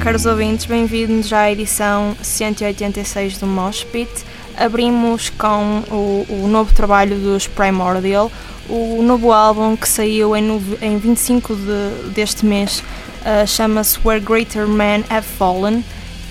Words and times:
Caros 0.00 0.24
ouvintes, 0.24 0.64
bem-vindos 0.64 1.30
à 1.30 1.52
edição 1.52 2.16
186 2.22 3.36
do 3.36 3.46
Moshpit. 3.46 4.10
Abrimos 4.56 5.28
com 5.28 5.82
o, 5.90 6.26
o, 6.26 6.48
novo 6.48 6.74
trabalho 6.74 7.16
dos 7.18 7.46
Primordial, 7.46 8.32
o 8.66 9.02
novo 9.02 9.30
álbum 9.30 9.76
que 9.76 9.86
saiu 9.86 10.34
em, 10.34 10.48
em 10.80 10.96
25 10.96 11.54
de, 11.54 12.12
deste 12.14 12.46
mês 12.46 12.80
uh, 12.80 13.46
chama-se 13.46 13.98
Where 14.02 14.24
Greater 14.24 14.66
Men 14.66 15.04
Have 15.10 15.26
Fallen 15.36 15.84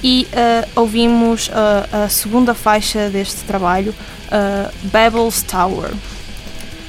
e 0.04 0.28
uh, 0.34 0.80
ouvimos 0.82 1.50
uh, 1.50 2.06
a 2.06 2.10
segunda 2.10 2.56
faixa 2.56 3.08
deste 3.10 3.44
trabalho, 3.44 3.94
Babel's 4.92 5.44
Tower. 5.44 5.92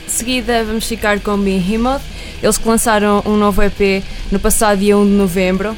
De 0.07 0.11
seguida 0.11 0.65
vamos 0.65 0.87
ficar 0.87 1.21
com 1.21 1.37
Behemoth, 1.37 2.03
eles 2.43 2.57
que 2.57 2.67
lançaram 2.67 3.23
um 3.27 3.37
novo 3.37 3.63
EP 3.63 4.03
no 4.33 4.41
passado 4.41 4.79
dia 4.79 4.97
1 4.97 5.05
de 5.05 5.13
novembro 5.13 5.77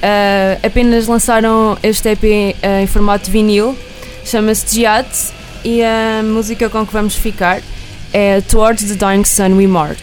Uh, 0.00 0.66
apenas 0.66 1.06
lançaram 1.06 1.76
este 1.82 2.08
EP 2.08 2.22
uh, 2.22 2.82
em 2.82 2.86
formato 2.86 3.30
vinil, 3.30 3.76
chama-se 4.24 4.74
Jihad 4.74 5.06
e 5.62 5.82
a 5.82 6.22
música 6.22 6.70
com 6.70 6.86
que 6.86 6.92
vamos 6.92 7.14
ficar 7.14 7.60
é 8.12 8.40
Towards 8.40 8.84
the 8.84 8.94
Dying 8.94 9.24
Sun 9.24 9.56
We 9.56 9.66
March. 9.66 9.99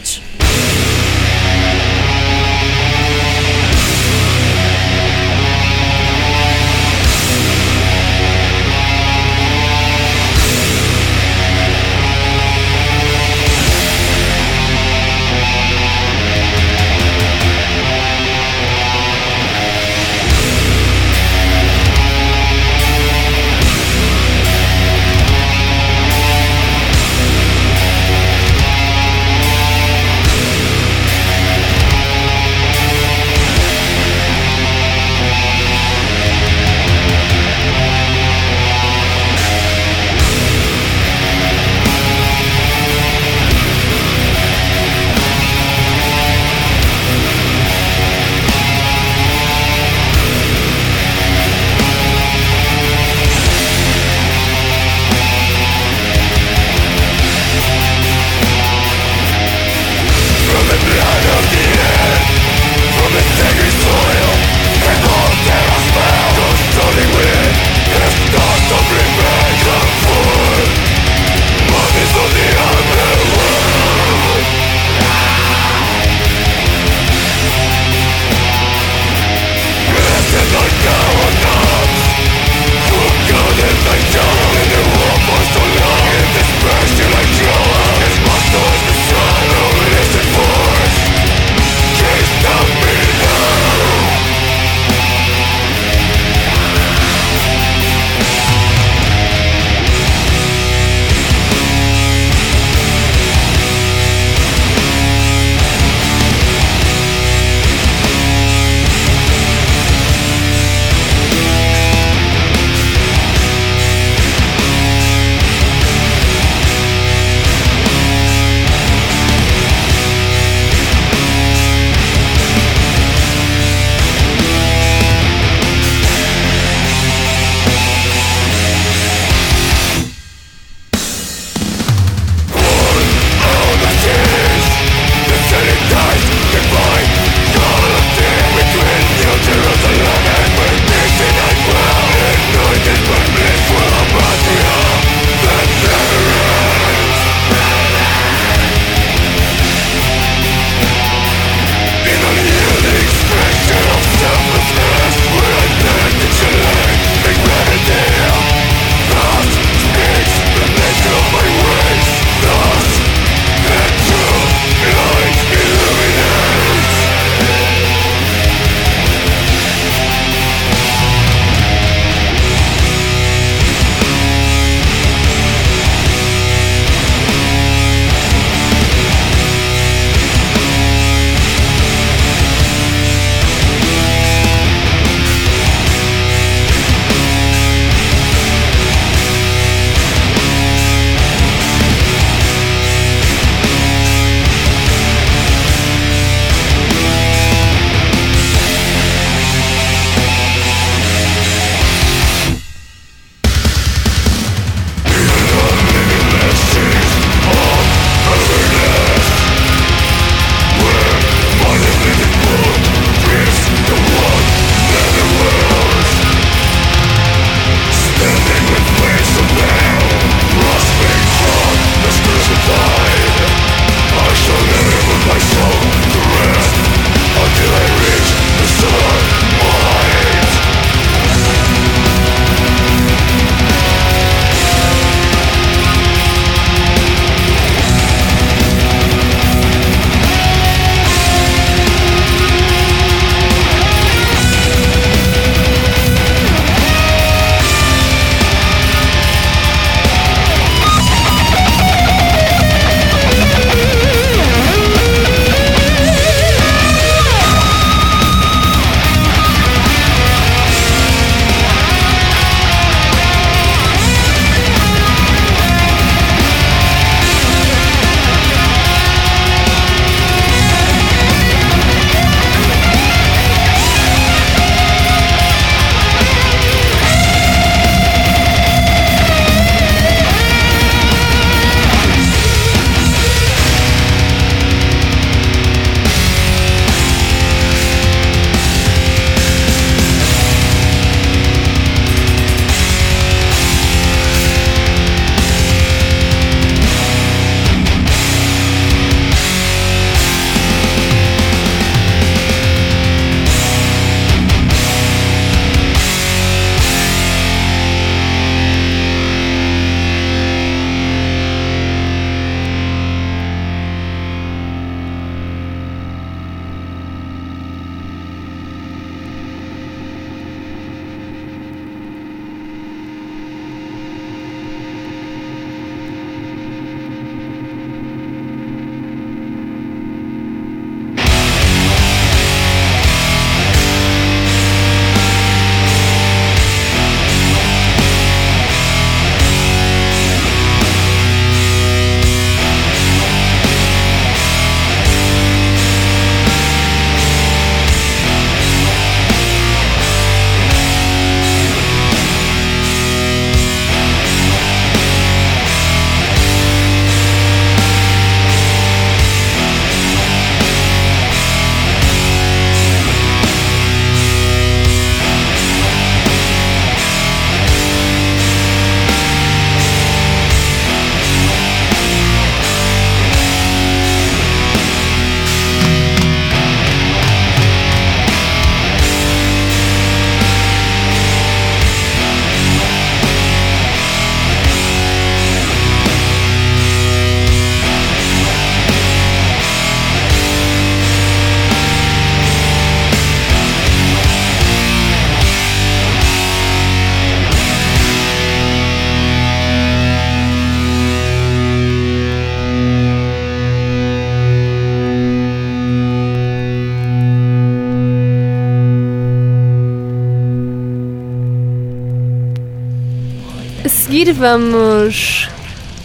Seguir 413.86 414.32
vamos 414.34 415.50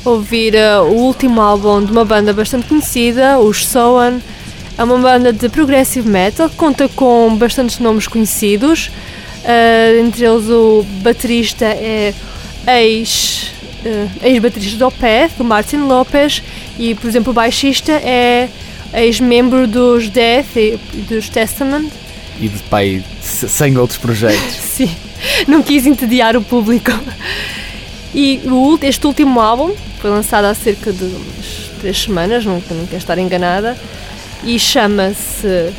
ouvir 0.04 0.54
uh, 0.54 0.82
o 0.82 0.94
último 0.94 1.40
álbum 1.40 1.84
de 1.84 1.92
uma 1.92 2.04
banda 2.04 2.32
bastante 2.32 2.66
conhecida, 2.66 3.38
os 3.38 3.66
Soan. 3.66 4.20
É 4.76 4.84
uma 4.84 4.98
banda 4.98 5.32
de 5.32 5.48
progressive 5.48 6.08
metal 6.08 6.48
que 6.48 6.56
conta 6.56 6.88
com 6.88 7.36
bastantes 7.36 7.78
nomes 7.78 8.06
conhecidos. 8.06 8.88
Uh, 9.44 10.04
entre 10.04 10.24
eles 10.24 10.48
o 10.48 10.84
baterista 11.02 11.64
é 11.64 12.14
ex, 12.66 13.52
uh, 13.84 14.10
ex-baterista 14.22 14.78
do 14.78 14.86
Opeth, 14.86 15.32
o 15.40 15.44
Martin 15.44 15.78
Lopez, 15.78 16.42
e 16.78 16.94
por 16.94 17.08
exemplo 17.08 17.30
o 17.30 17.34
baixista 17.34 17.92
é 17.92 18.48
ex-membro 18.94 19.66
dos 19.66 20.08
Death 20.08 20.56
e 20.56 20.78
dos 21.08 21.28
Testament. 21.28 21.90
E 22.40 22.48
de 22.48 22.62
pai, 22.64 23.04
sem 23.20 23.76
outros 23.76 23.98
projetos. 23.98 24.54
Sim, 24.62 24.90
não 25.46 25.62
quis 25.62 25.86
entediar 25.86 26.36
o 26.36 26.42
público. 26.42 26.90
E 28.14 28.42
este 28.82 29.06
último 29.06 29.40
álbum 29.40 29.74
foi 30.00 30.10
lançado 30.10 30.44
há 30.44 30.54
cerca 30.54 30.92
de 30.92 31.04
umas 31.04 31.70
três 31.80 32.02
semanas, 32.02 32.44
não, 32.44 32.54
não 32.54 32.86
quero 32.86 32.96
estar 32.96 33.18
enganada, 33.18 33.76
e 34.44 34.58
chama-se 34.58 35.72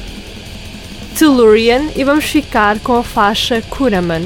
Tellurian 1.17 1.89
e 1.95 2.03
vamos 2.03 2.25
ficar 2.25 2.79
com 2.79 2.97
a 2.97 3.03
faixa 3.03 3.61
Kuraman. 3.69 4.23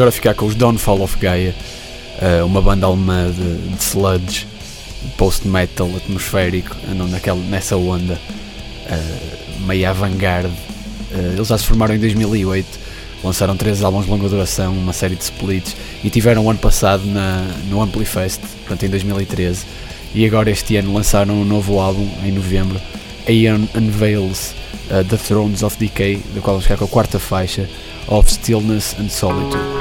Agora 0.00 0.12
ficar 0.12 0.32
com 0.32 0.46
os 0.46 0.54
Downfall 0.54 1.02
of 1.02 1.18
Gaia, 1.18 1.54
eh, 2.22 2.42
uma 2.42 2.62
banda 2.62 2.86
alemã 2.86 3.30
de, 3.30 3.68
de 3.68 3.82
sludge, 3.82 4.46
post-metal 5.18 5.90
atmosférico, 5.94 6.74
andam 6.90 7.06
naquela, 7.06 7.38
nessa 7.38 7.76
onda, 7.76 8.14
uh, 8.14 9.60
meio 9.66 9.90
avant-garde. 9.90 10.54
Eh, 11.12 11.34
eles 11.34 11.48
já 11.48 11.58
se 11.58 11.66
formaram 11.66 11.94
em 11.94 11.98
2008, 11.98 12.66
lançaram 13.22 13.54
três 13.58 13.84
álbuns 13.84 14.06
de 14.06 14.10
longa 14.10 14.26
duração, 14.26 14.72
uma 14.72 14.94
série 14.94 15.16
de 15.16 15.24
splits 15.24 15.76
e 16.02 16.08
tiveram 16.08 16.48
ano 16.48 16.58
passado 16.58 17.04
na, 17.04 17.46
no 17.68 17.82
Amplifest, 17.82 18.40
portanto 18.60 18.86
em 18.86 18.88
2013. 18.88 19.66
E 20.14 20.24
agora 20.24 20.50
este 20.50 20.76
ano 20.76 20.94
lançaram 20.94 21.34
um 21.34 21.44
novo 21.44 21.78
álbum 21.78 22.08
em 22.24 22.32
novembro, 22.32 22.80
Aeon 23.28 23.66
Unveils 23.74 24.54
uh, 24.90 25.04
The 25.04 25.18
Thrones 25.18 25.62
of 25.62 25.76
Decay, 25.78 26.22
do 26.34 26.40
qual 26.40 26.54
vamos 26.56 26.62
ficar 26.62 26.78
com 26.78 26.86
a 26.86 26.88
quarta 26.88 27.18
faixa, 27.18 27.68
Of 28.08 28.30
Stillness 28.30 28.96
and 28.98 29.10
Solitude. 29.10 29.79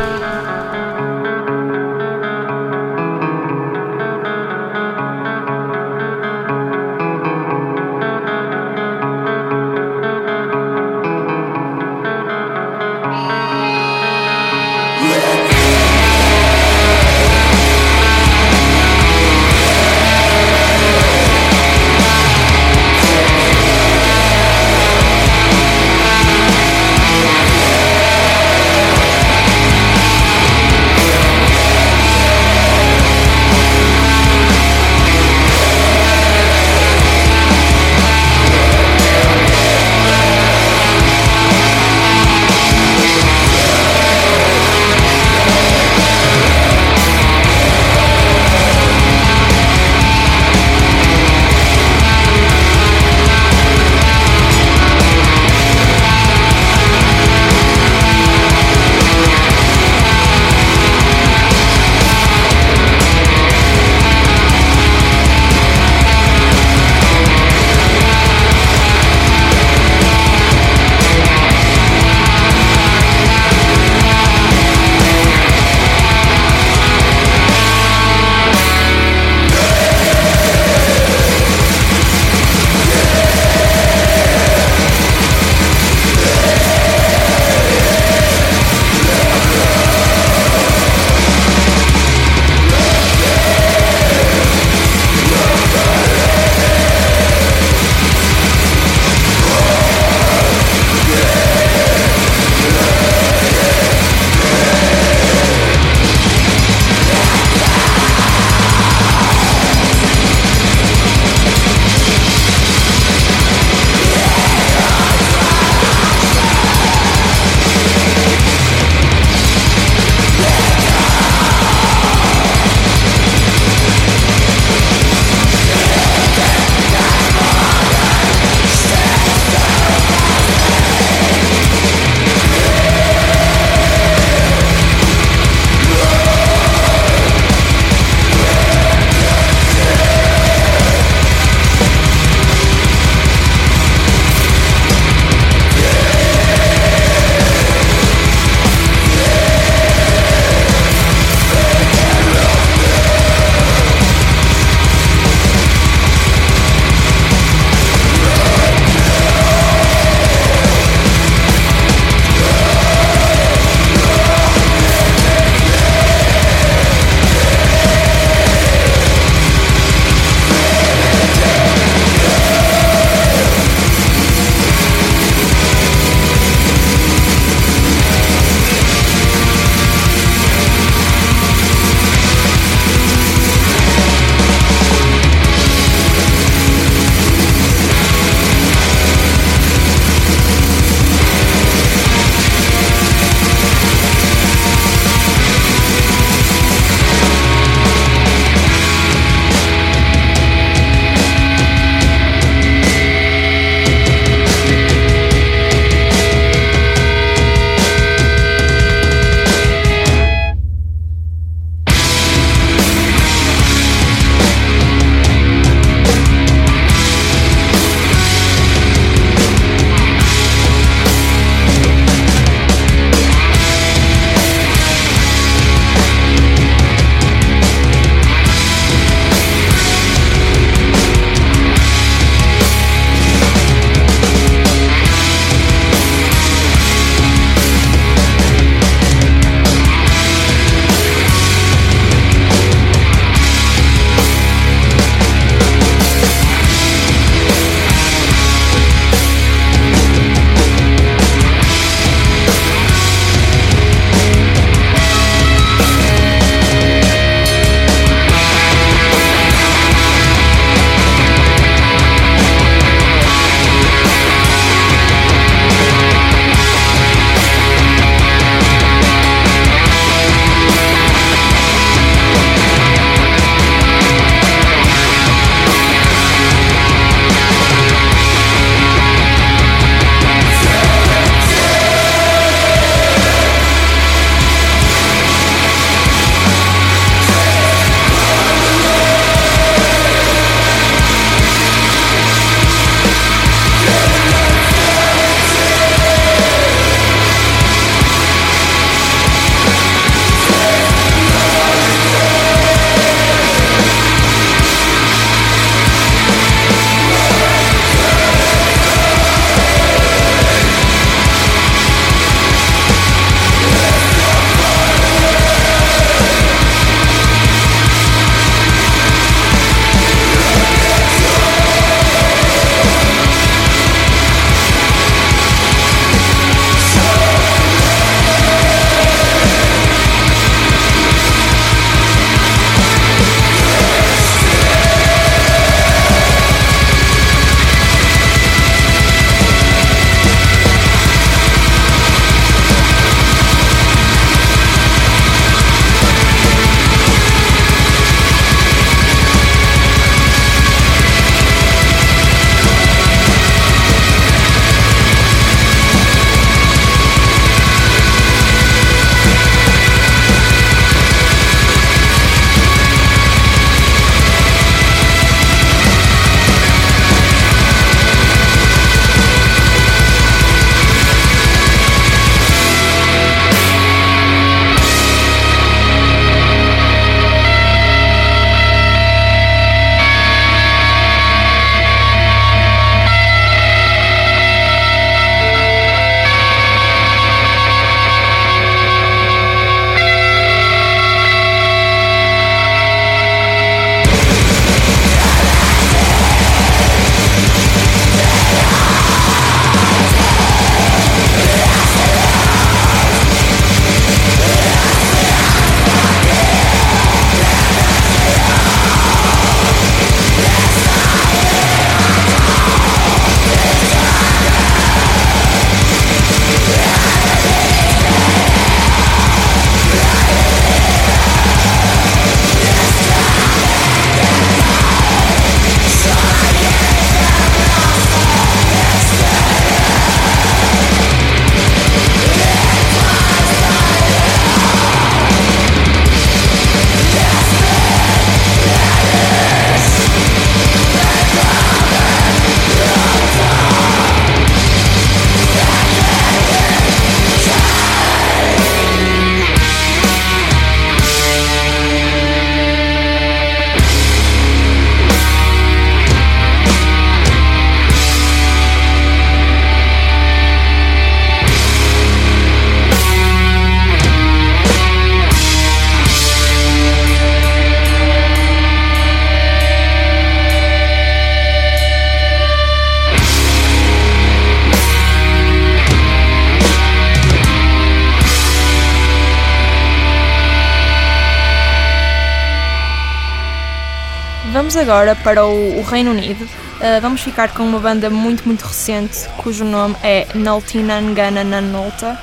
Agora 484.80 485.16
para 485.16 485.46
o, 485.46 485.80
o 485.80 485.84
Reino 485.84 486.12
Unido. 486.12 486.44
Uh, 486.44 487.02
vamos 487.02 487.22
ficar 487.22 487.50
com 487.54 487.64
uma 487.64 487.80
banda 487.80 488.10
muito, 488.10 488.46
muito 488.46 488.66
recente, 488.66 489.28
cujo 489.38 489.66
nome 489.66 489.96
é 490.02 490.26
Naltinangana 490.34 491.44
Nanolta. 491.44 492.18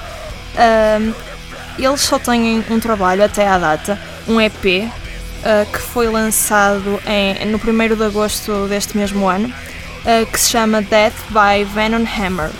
Uh, 0.54 1.14
eles 1.78 2.00
só 2.00 2.18
têm 2.18 2.64
um 2.70 2.80
trabalho 2.80 3.22
até 3.22 3.46
à 3.46 3.58
data, 3.58 4.00
um 4.26 4.40
EP, 4.40 4.64
uh, 4.64 5.70
que 5.70 5.78
foi 5.78 6.08
lançado 6.08 6.98
em, 7.06 7.44
no 7.46 7.58
1 7.58 7.96
de 7.96 8.04
agosto 8.04 8.66
deste 8.66 8.96
mesmo 8.96 9.28
ano, 9.28 9.48
uh, 9.48 10.26
que 10.26 10.40
se 10.40 10.50
chama 10.50 10.80
Death 10.80 11.14
by 11.28 11.64
Venom 11.64 12.04
Hammer. 12.04 12.50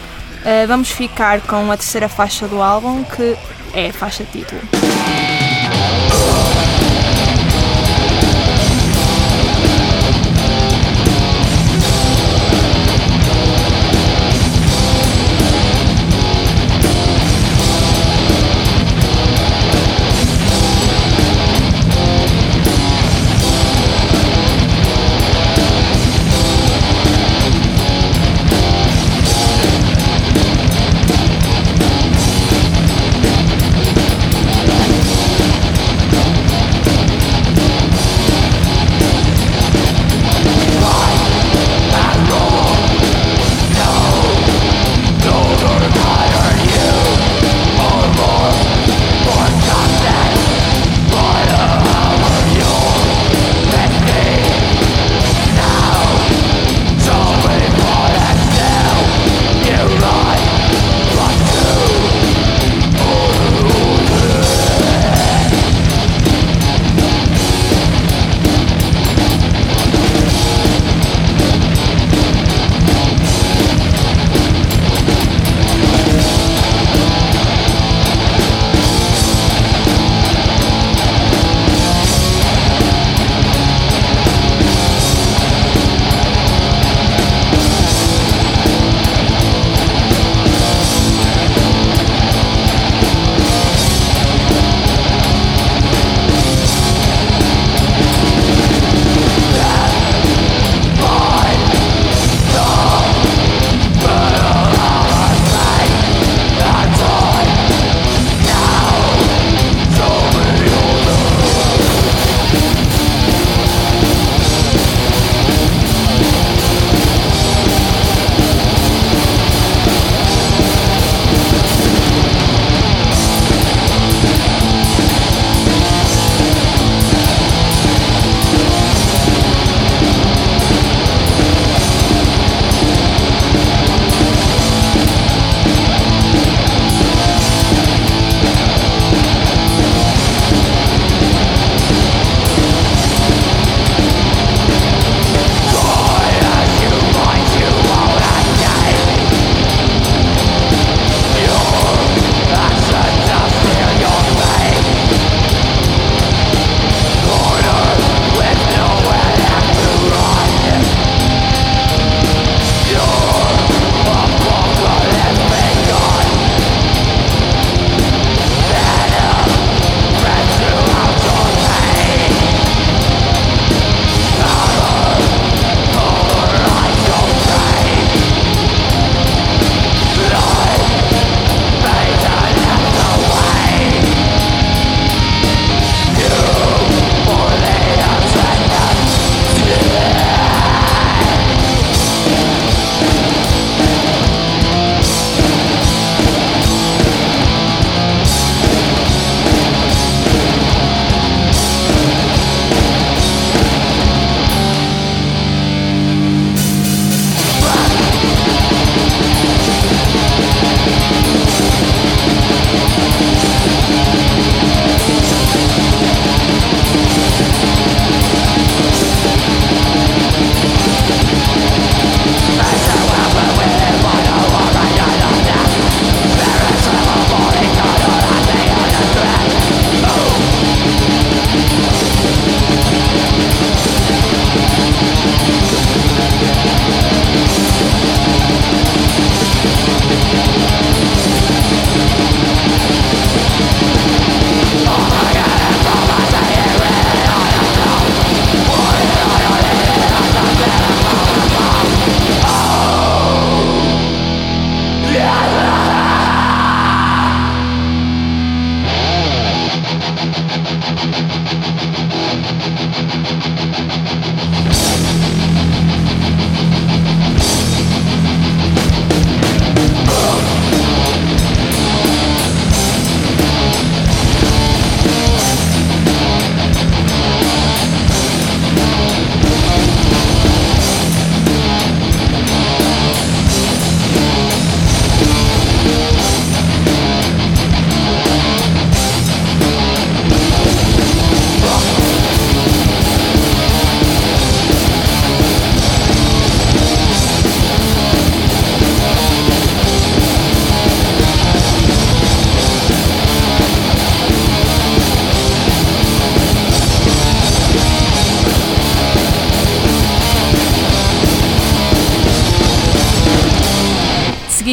Vamos 0.68 0.92
ficar 0.92 1.40
com 1.40 1.72
a 1.72 1.76
terceira 1.76 2.08
faixa 2.08 2.46
do 2.46 2.62
álbum, 2.62 3.02
que 3.02 3.36
é 3.74 3.88
a 3.88 3.92
faixa 3.92 4.22
título. 4.22 4.60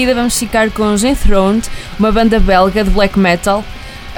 Seguida 0.04 0.16
vamos 0.16 0.38
ficar 0.38 0.70
com 0.70 0.94
Enthroned, 0.96 1.66
uma 1.98 2.12
banda 2.12 2.38
belga 2.38 2.84
de 2.84 2.90
black 2.90 3.18
metal. 3.18 3.64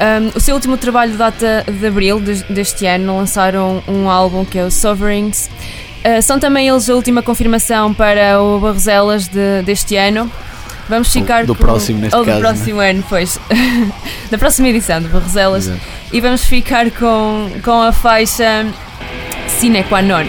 Um, 0.02 0.32
o 0.36 0.40
seu 0.40 0.56
último 0.56 0.78
trabalho 0.78 1.16
data 1.16 1.64
de 1.68 1.86
abril 1.86 2.20
de- 2.20 2.44
deste 2.46 2.88
ano, 2.88 3.16
lançaram 3.18 3.84
um 3.88 4.10
álbum 4.10 4.44
que 4.44 4.58
é 4.58 4.64
o 4.64 4.72
Sovereigns. 4.72 5.48
Uh, 6.04 6.22
são 6.24 6.40
também 6.40 6.68
eles 6.68 6.90
a 6.90 6.96
última 6.96 7.22
confirmação 7.22 7.94
para 7.94 8.42
o 8.42 8.60
Barroselas 8.60 9.28
de- 9.28 9.62
deste 9.64 9.96
ano. 9.96 10.32
Vamos 10.90 11.14
ficar 11.14 11.46
do 11.46 11.54
com- 11.54 11.64
próximo, 11.64 12.00
neste 12.00 12.16
ou 12.16 12.24
do 12.24 12.26
caso, 12.26 12.42
né? 12.42 12.48
próximo 12.48 12.80
ano, 12.80 13.04
pois. 13.08 13.40
da 14.32 14.38
próxima 14.40 14.68
edição 14.70 15.00
do 15.04 15.10
Barroselas. 15.10 15.68
Exato. 15.68 15.80
E 16.12 16.20
vamos 16.20 16.44
ficar 16.46 16.90
com, 16.90 17.52
com 17.64 17.80
a 17.84 17.92
faixa 17.92 18.66
Sine 19.48 19.84
Qua 19.84 20.02
Non. 20.02 20.26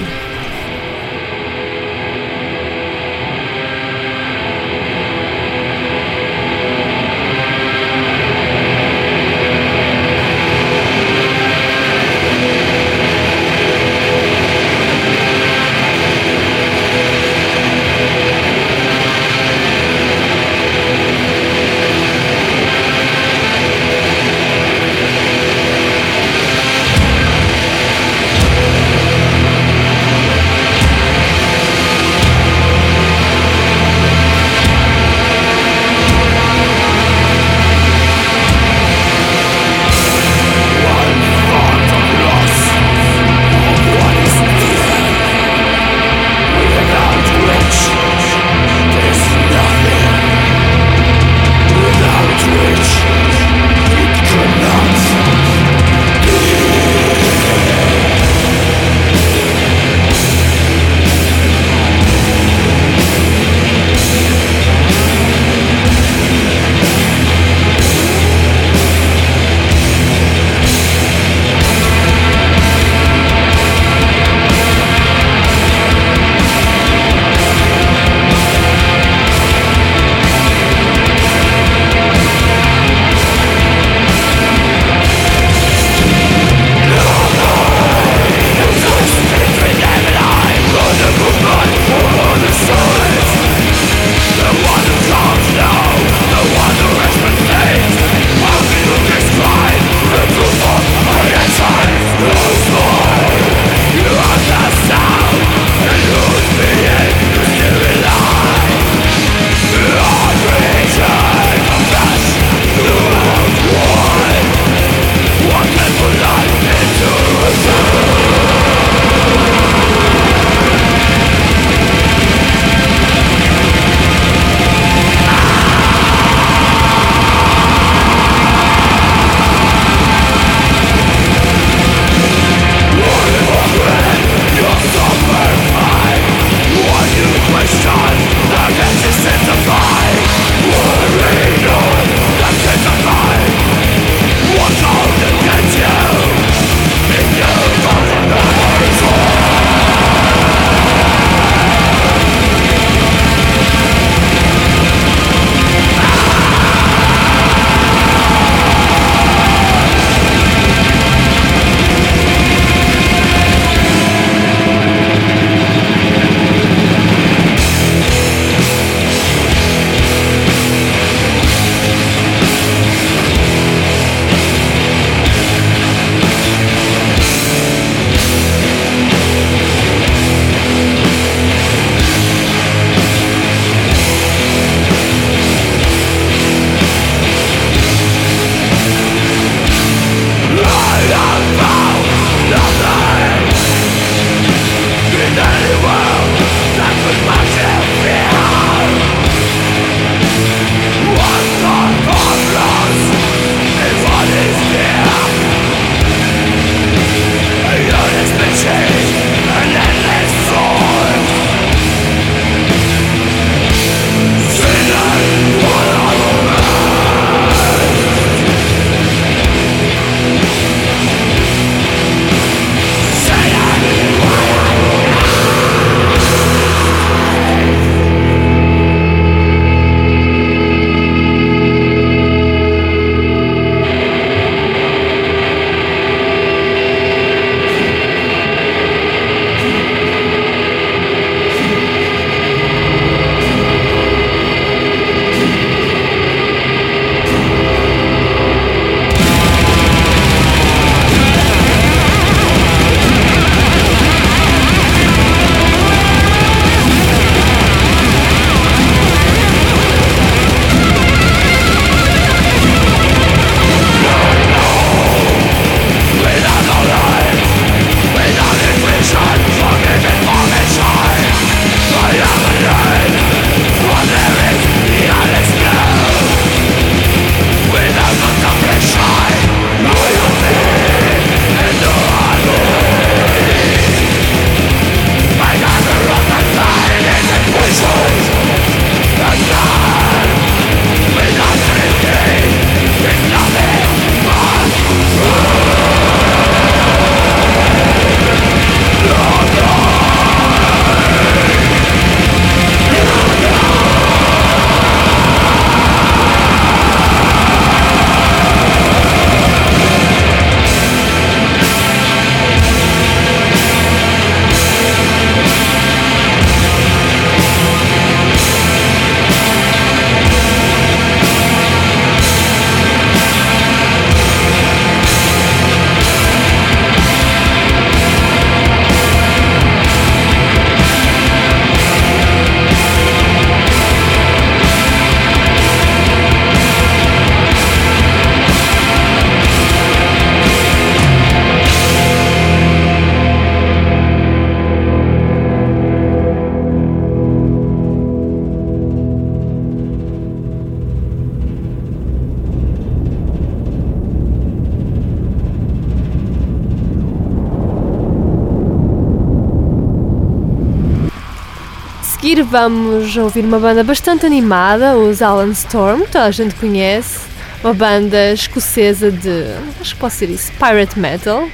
seguir 362.37 362.43
vamos 362.43 363.17
ouvir 363.17 363.45
uma 363.45 363.59
banda 363.59 363.83
bastante 363.83 364.27
animada, 364.27 364.95
os 364.95 365.23
Alan 365.23 365.53
Storm, 365.53 366.03
que 366.03 366.11
toda 366.11 366.27
a 366.27 366.31
gente 366.31 366.55
conhece, 366.57 367.21
uma 367.65 367.73
banda 367.73 368.33
escocesa 368.33 369.11
de, 369.11 369.45
acho 369.81 369.95
que 369.95 370.01
posso 370.01 370.17
ser 370.17 370.29
isso, 370.29 370.53
pirate 370.53 370.99
metal. 370.99 371.49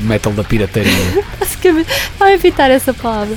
Metal 0.00 0.32
da 0.32 0.42
pirataria. 0.42 0.92
Basicamente, 1.38 1.88
vou 2.18 2.28
evitar 2.28 2.70
essa 2.70 2.92
palavra. 2.92 3.36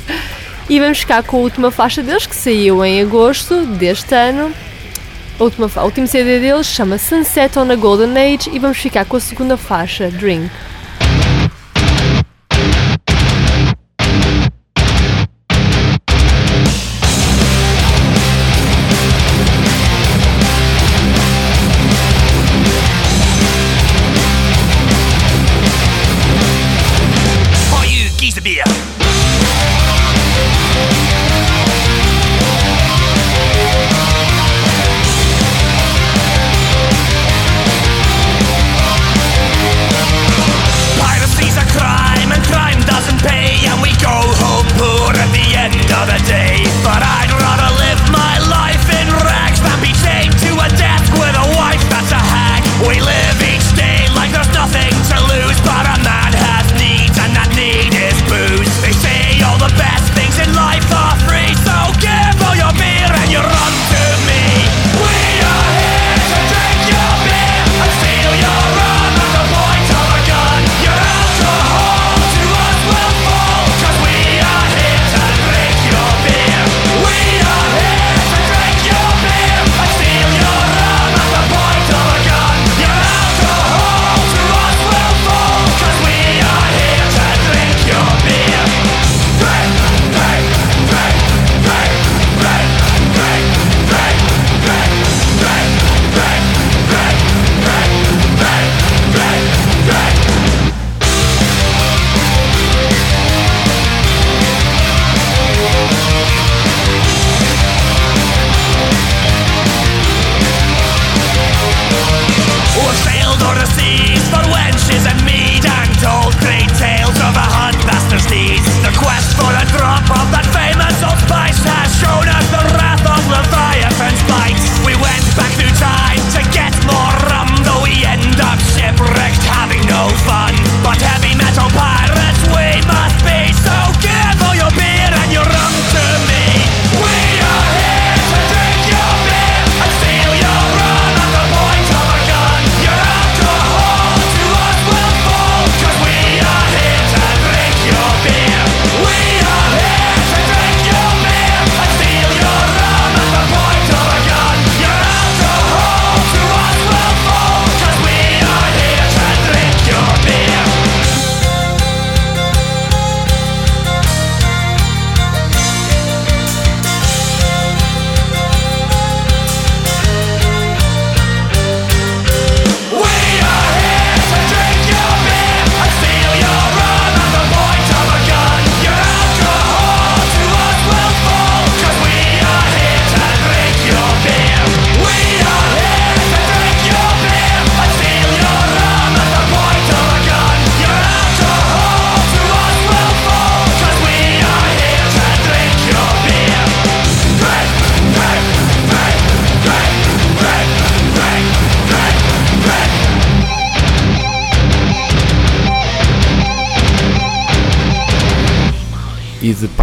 E 0.68 0.80
vamos 0.80 1.00
ficar 1.00 1.22
com 1.22 1.38
a 1.38 1.40
última 1.42 1.70
faixa 1.70 2.02
deles, 2.02 2.26
que 2.26 2.36
saiu 2.36 2.84
em 2.84 3.02
agosto 3.02 3.66
deste 3.66 4.16
ano. 4.16 4.52
A 5.40 5.44
última, 5.44 5.70
CD 6.08 6.40
deles 6.40 6.68
chama 6.68 6.98
Sunset 6.98 7.58
on 7.60 7.72
a 7.72 7.76
Golden 7.76 8.18
Age 8.18 8.50
e 8.52 8.58
vamos 8.58 8.80
ficar 8.80 9.06
com 9.06 9.18
a 9.18 9.20
segunda 9.20 9.58
faixa, 9.58 10.10
Drink. 10.10 10.50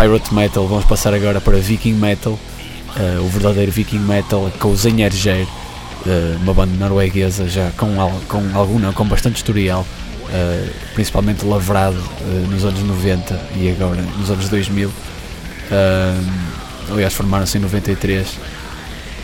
Pirate 0.06 0.32
Metal, 0.32 0.64
vamos 0.68 0.84
passar 0.84 1.12
agora 1.12 1.40
para 1.40 1.56
Viking 1.56 1.94
Metal, 1.94 2.34
uh, 2.34 3.24
o 3.24 3.28
verdadeiro 3.28 3.72
Viking 3.72 3.98
Metal 3.98 4.46
é 4.46 4.56
com 4.56 4.68
o 4.68 4.76
Zenjerger, 4.76 5.42
uh, 5.42 5.48
eh, 6.06 6.36
uma 6.40 6.54
banda 6.54 6.72
norueguesa 6.76 7.48
já 7.48 7.72
com, 7.76 7.88
com 8.28 8.56
alguma, 8.56 8.92
com 8.92 9.04
bastante 9.04 9.38
historial, 9.38 9.84
uh, 9.84 10.70
principalmente 10.94 11.44
lavrado 11.44 12.00
nos 12.48 12.64
anos 12.64 12.80
90 12.84 13.36
e 13.56 13.68
agora 13.68 14.00
nos 14.16 14.30
anos 14.30 14.48
2000. 14.48 14.92
aliás, 16.88 17.12
formaram-se 17.12 17.58
em 17.58 17.62
93 17.62 18.38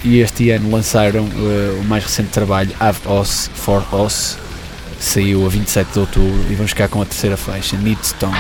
e 0.03 0.18
este 0.18 0.51
ano 0.51 0.68
lançaram 0.68 1.28
o 1.80 1.85
mais 1.85 2.03
recente 2.03 2.30
trabalho, 2.30 2.74
Have 2.80 2.99
Os 3.07 3.49
for 3.55 3.85
Os, 3.95 4.37
saiu 4.99 5.47
a 5.47 5.49
27 5.49 5.93
de 5.93 5.99
outubro 6.01 6.45
e 6.51 6.57
vamos 6.57 6.72
ficar 6.72 6.89
com 6.89 7.01
a 7.01 7.05
terceira 7.05 7.37
faixa, 7.37 7.76
Need 7.76 8.05
Stone. 8.05 8.35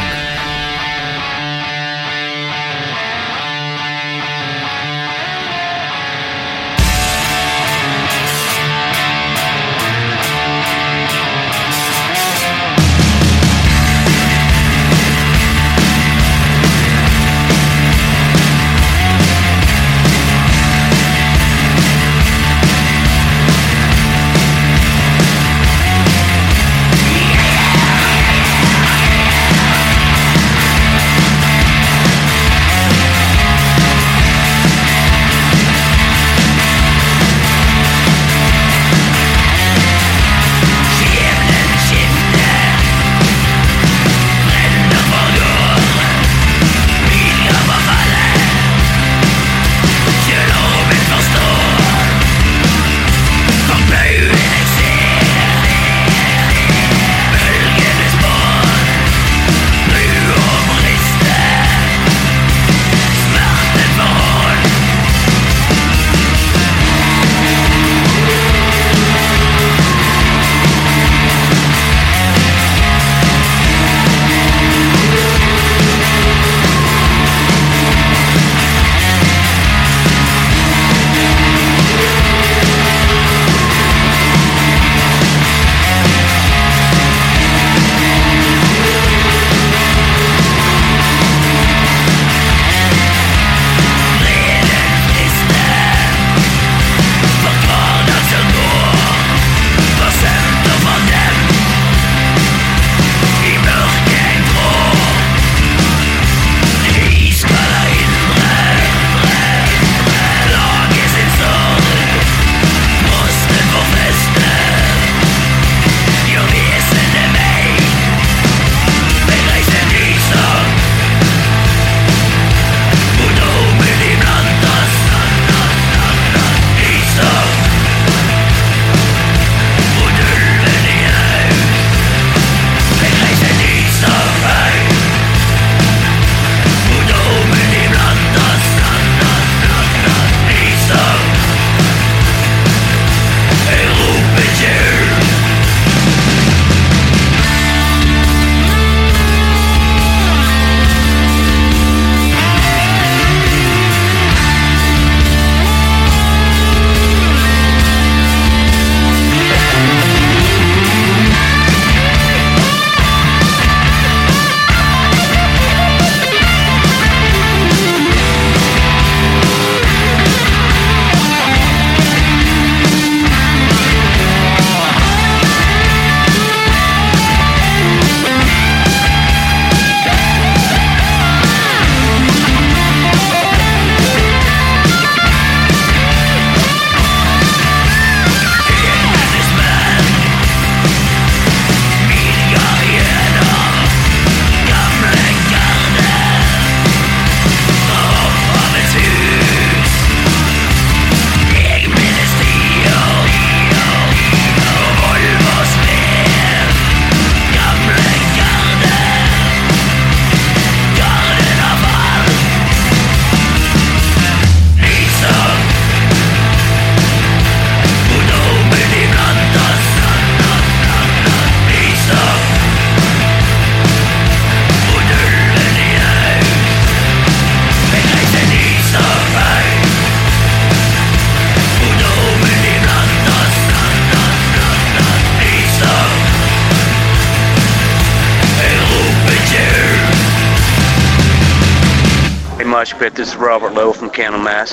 This 243.14 243.28
is 243.28 243.36
Robert 243.36 243.74
Lowe 243.74 243.92
from 243.92 244.08
Candlemas 244.08 244.72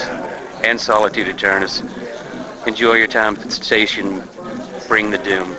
and 0.63 0.79
Solitude 0.79 1.27
Eternus. 1.27 1.81
Enjoy 2.65 2.93
your 2.93 3.07
time 3.07 3.35
at 3.35 3.41
the 3.41 3.51
station. 3.51 4.23
Bring 4.87 5.11
the 5.11 5.17
doom. 5.17 5.55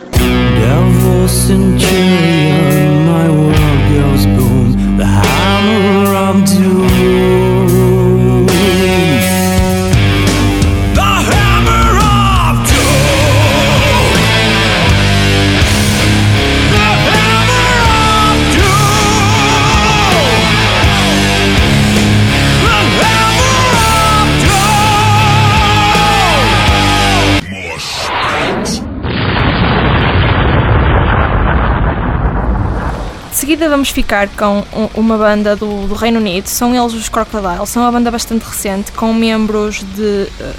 De 33.61 33.65
seguida 33.65 33.77
vamos 33.77 33.91
ficar 33.91 34.27
com 34.29 34.65
um- 34.73 34.89
uma 34.95 35.19
banda 35.19 35.55
do, 35.55 35.87
do 35.87 35.95
Reino 35.95 36.19
Unido, 36.19 36.47
são 36.47 36.75
eles 36.75 36.95
os 36.95 37.11
Crocodile, 37.11 37.67
são 37.67 37.83
uma 37.83 37.93
banda 37.93 38.11
bastante 38.11 38.43
recente, 38.43 38.91
com 38.91 39.13
membros 39.13 39.83
de 39.83 40.27
uh, 40.41 40.55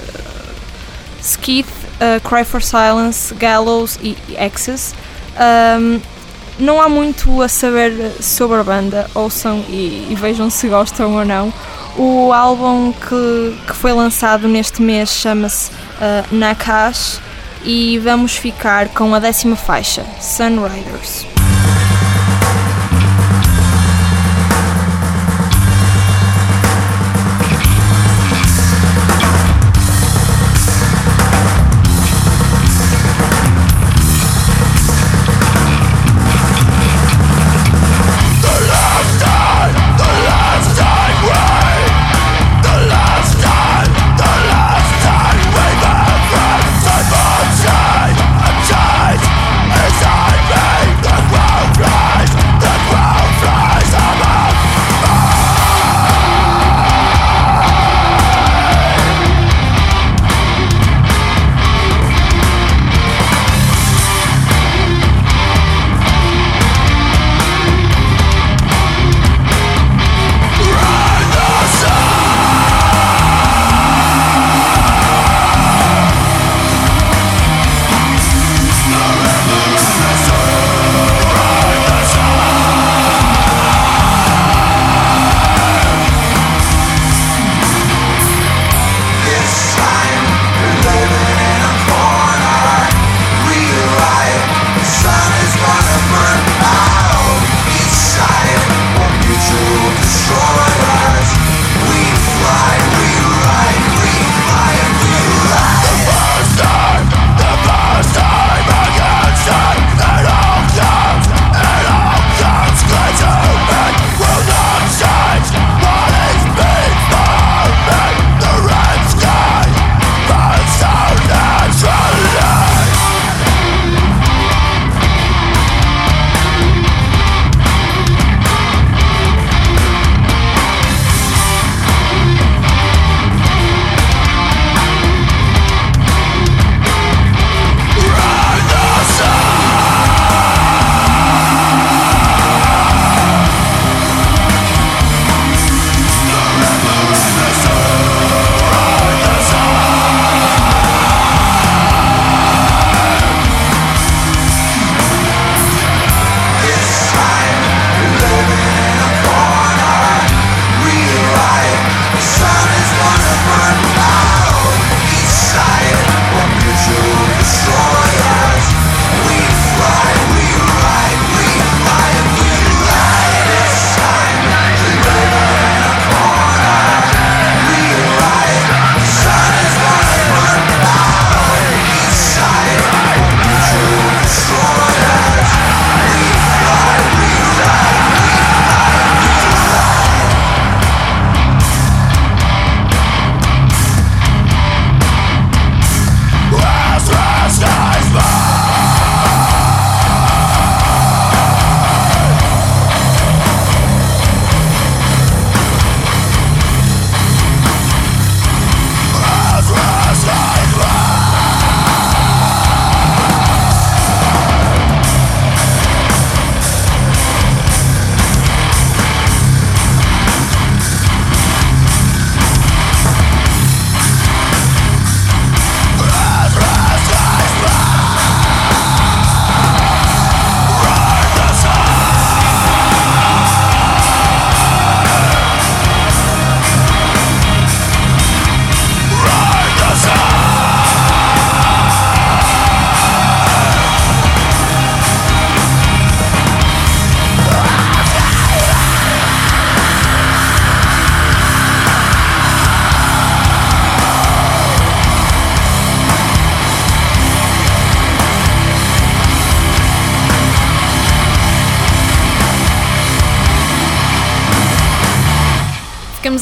Skeeth, 1.20 1.66
uh, 1.66 2.20
Cry 2.28 2.44
for 2.44 2.62
Silence, 2.62 3.34
Gallows 3.34 3.98
e 4.00 4.16
Axis. 4.38 4.94
Um, 5.80 6.00
não 6.60 6.80
há 6.80 6.88
muito 6.88 7.42
a 7.42 7.48
saber 7.48 8.12
sobre 8.20 8.58
a 8.60 8.62
banda, 8.62 9.10
ouçam 9.16 9.64
e, 9.68 10.06
e 10.08 10.14
vejam 10.14 10.48
se 10.48 10.68
gostam 10.68 11.16
ou 11.16 11.24
não. 11.24 11.52
O 11.96 12.32
álbum 12.32 12.92
que, 12.92 13.56
que 13.66 13.74
foi 13.74 13.92
lançado 13.92 14.46
neste 14.46 14.80
mês 14.80 15.10
chama-se 15.10 15.72
uh, 15.72 16.32
Nakash 16.36 17.18
e 17.64 17.98
vamos 17.98 18.36
ficar 18.36 18.90
com 18.90 19.12
a 19.12 19.18
décima 19.18 19.56
faixa, 19.56 20.04
Sunriders. 20.20 21.31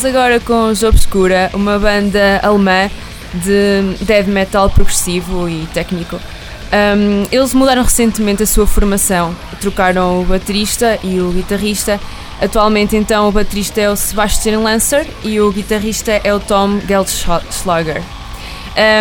Ficamos 0.00 0.04
agora 0.04 0.40
com 0.40 0.68
os 0.68 0.82
Obscura, 0.82 1.50
uma 1.52 1.78
banda 1.78 2.40
alemã 2.42 2.88
de 3.34 4.04
death 4.04 4.26
metal 4.26 4.70
progressivo 4.70 5.48
e 5.48 5.66
técnico. 5.74 6.16
Um, 6.16 7.26
eles 7.30 7.52
mudaram 7.52 7.82
recentemente 7.82 8.42
a 8.42 8.46
sua 8.46 8.66
formação, 8.66 9.34
trocaram 9.60 10.22
o 10.22 10.24
baterista 10.24 10.98
e 11.02 11.20
o 11.20 11.30
guitarrista. 11.30 12.00
Atualmente, 12.40 12.96
então, 12.96 13.28
o 13.28 13.32
baterista 13.32 13.80
é 13.80 13.90
o 13.90 13.96
Sebastian 13.96 14.60
Lancer 14.60 15.06
e 15.22 15.38
o 15.40 15.52
guitarrista 15.52 16.12
é 16.24 16.32
o 16.32 16.40
Tom 16.40 16.80
Geldschlager. 16.86 18.02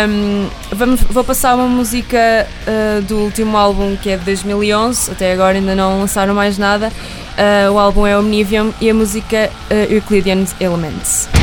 Um, 0.08 0.48
vamos, 0.70 1.00
vou 1.02 1.24
passar 1.24 1.54
uma 1.54 1.68
música 1.68 2.46
uh, 2.66 3.00
do 3.02 3.18
último 3.18 3.56
álbum 3.56 3.96
que 3.96 4.10
é 4.10 4.16
de 4.16 4.24
2011, 4.24 5.12
até 5.12 5.32
agora 5.32 5.56
ainda 5.56 5.74
não 5.74 6.00
lançaram 6.00 6.34
mais 6.34 6.58
nada. 6.58 6.92
Uh, 7.38 7.72
o 7.72 7.78
álbum 7.78 8.06
é 8.06 8.16
Omnivium 8.18 8.72
e 8.80 8.90
a 8.90 8.94
música 8.94 9.50
uh, 9.70 9.92
Euclidean 9.92 10.44
Elements. 10.60 11.39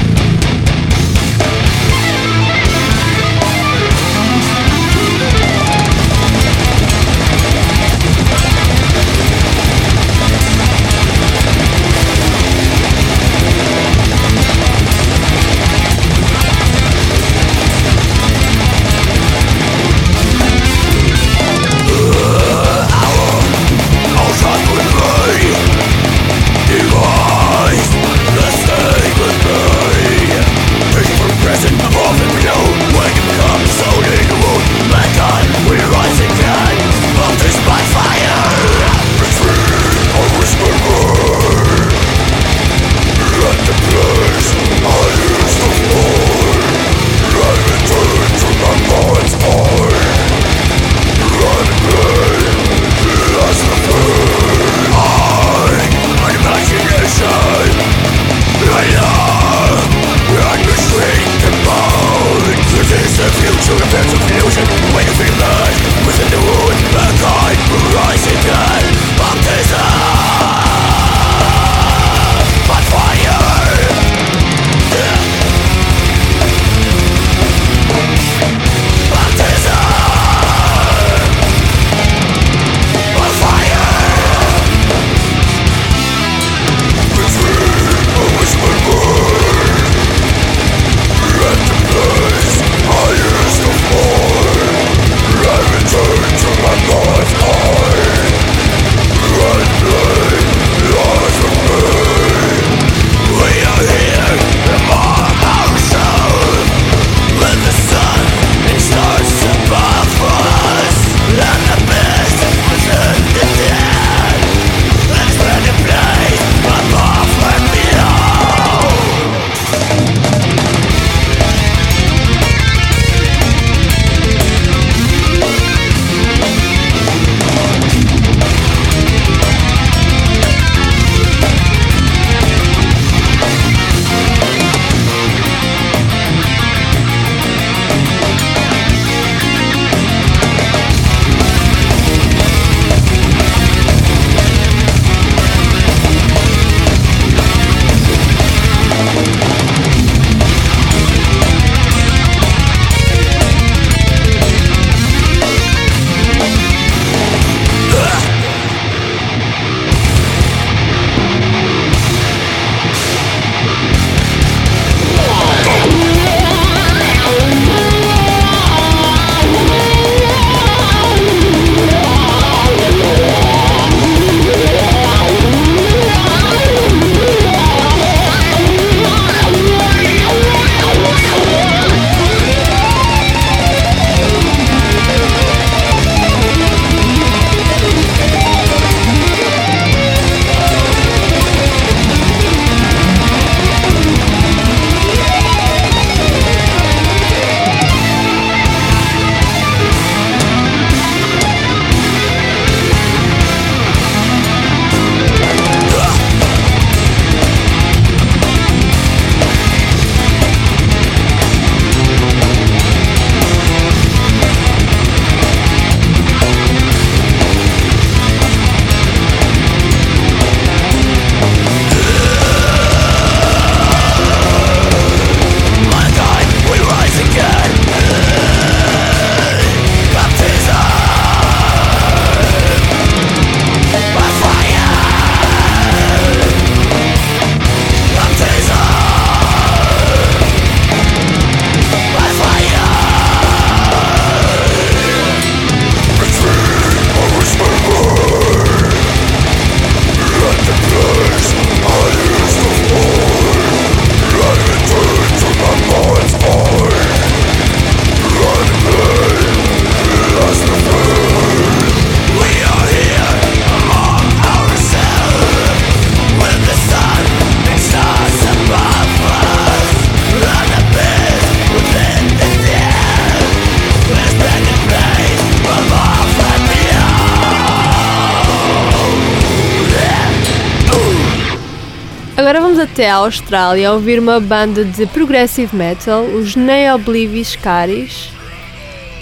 Até 282.97 283.11
à 283.11 283.17
Austrália 283.17 283.93
ouvir 283.93 284.17
uma 284.17 284.39
banda 284.39 284.83
de 284.83 285.05
progressive 285.05 285.75
metal, 285.75 286.23
os 286.23 286.55
Neobliviscaris, 286.55 288.31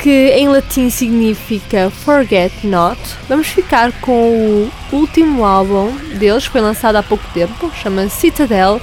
que 0.01 0.30
em 0.30 0.47
latim 0.47 0.89
significa 0.89 1.89
Forget 1.89 2.53
Not. 2.63 2.97
Vamos 3.28 3.47
ficar 3.47 3.91
com 3.99 4.30
o 4.30 4.71
último 4.95 5.43
álbum 5.43 5.91
deles, 6.17 6.45
que 6.45 6.53
foi 6.53 6.61
lançado 6.61 6.95
há 6.95 7.03
pouco 7.03 7.26
tempo, 7.34 7.69
chama-se 7.76 8.15
Citadel, 8.15 8.80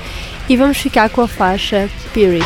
e 0.47 0.59
vamos 0.59 0.77
ficar 0.77 1.09
com 1.09 1.23
a 1.23 1.29
faixa. 1.29 1.89
Spirit 2.11 2.45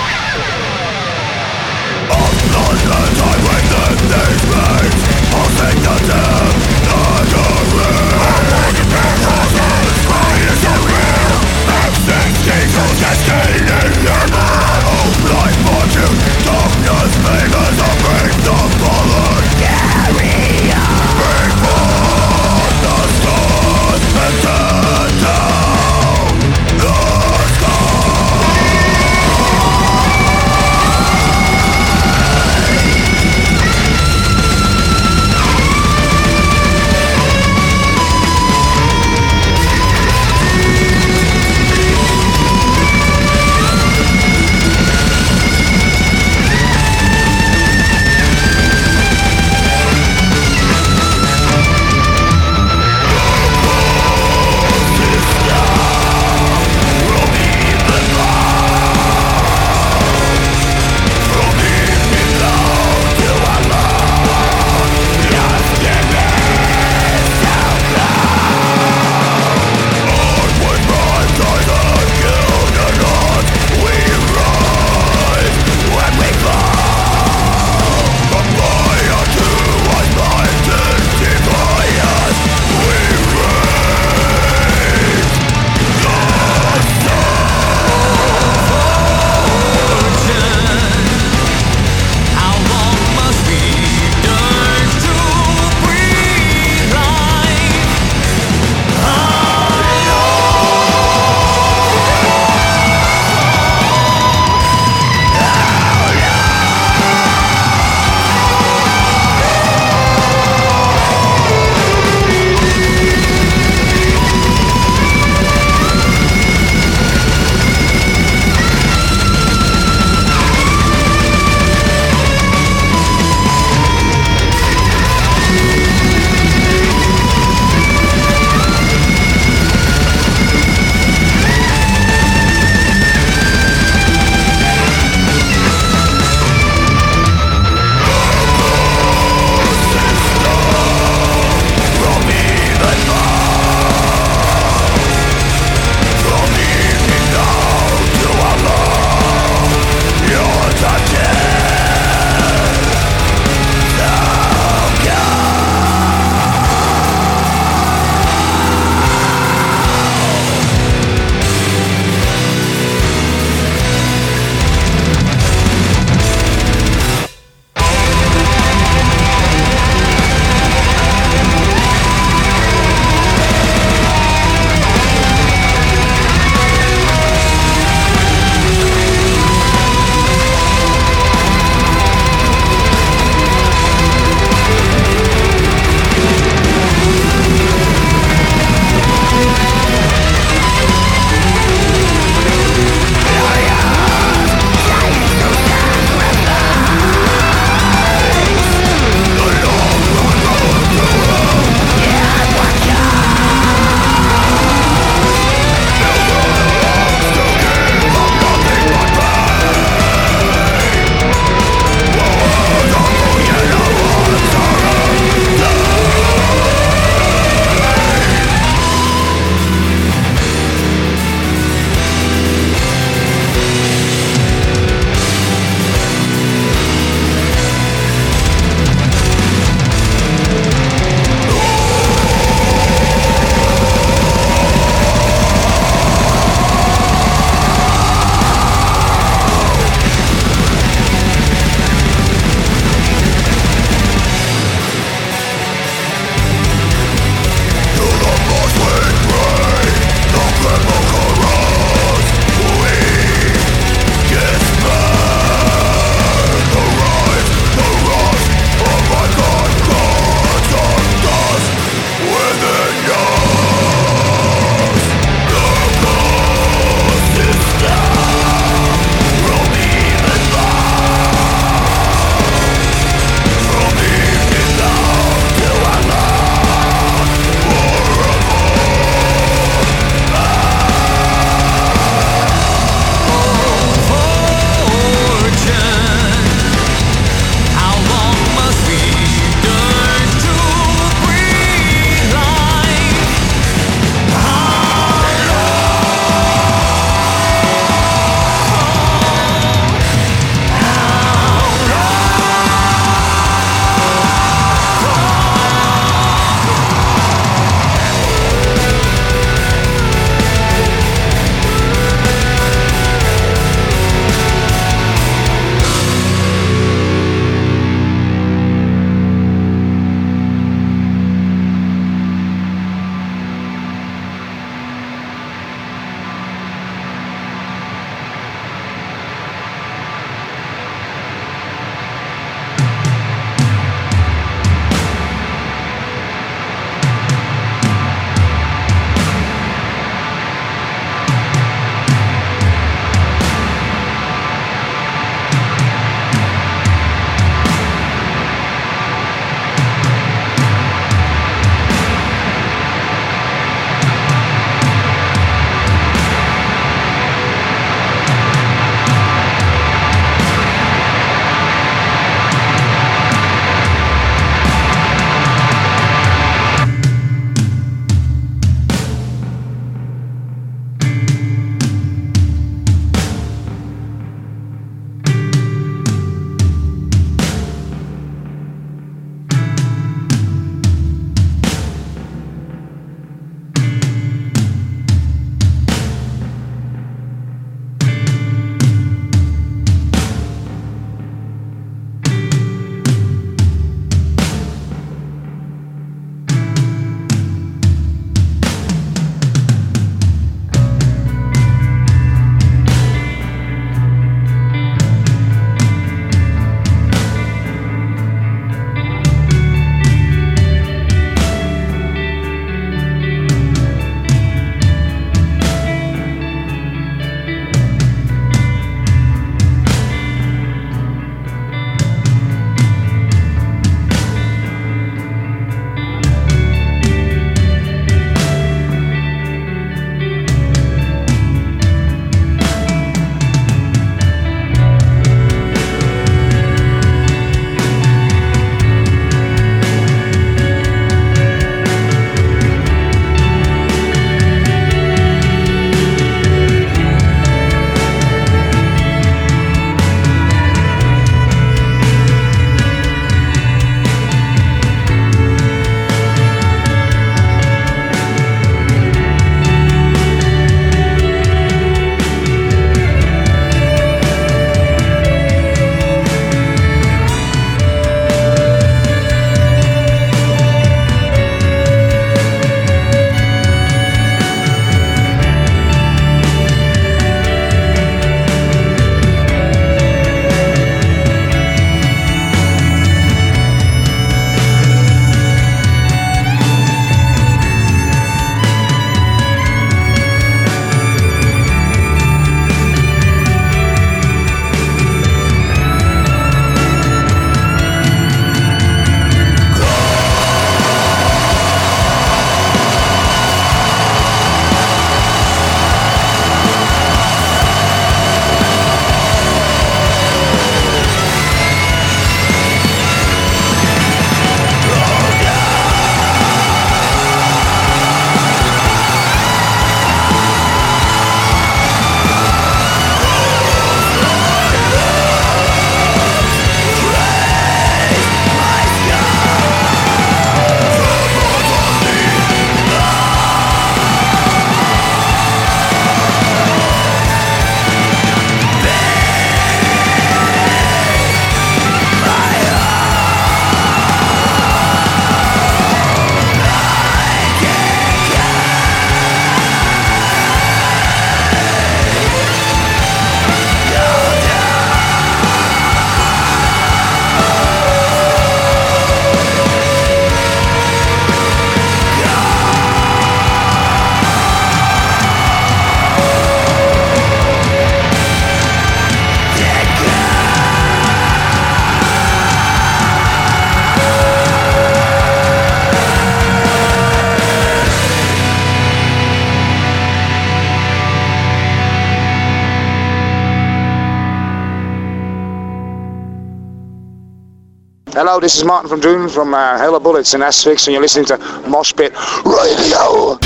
This 588.40 588.56
is 588.56 588.64
Martin 588.64 588.88
from 588.88 589.00
Doom 589.00 589.28
from 589.28 589.54
uh, 589.54 589.78
Hella 589.78 589.98
Bullets 589.98 590.34
in 590.34 590.42
Asphyx, 590.42 590.86
and 590.86 590.92
you're 590.92 591.00
listening 591.02 591.24
to 591.26 591.38
Mosh 591.68 591.94
Pit 591.94 592.12
Radio. 592.44 593.38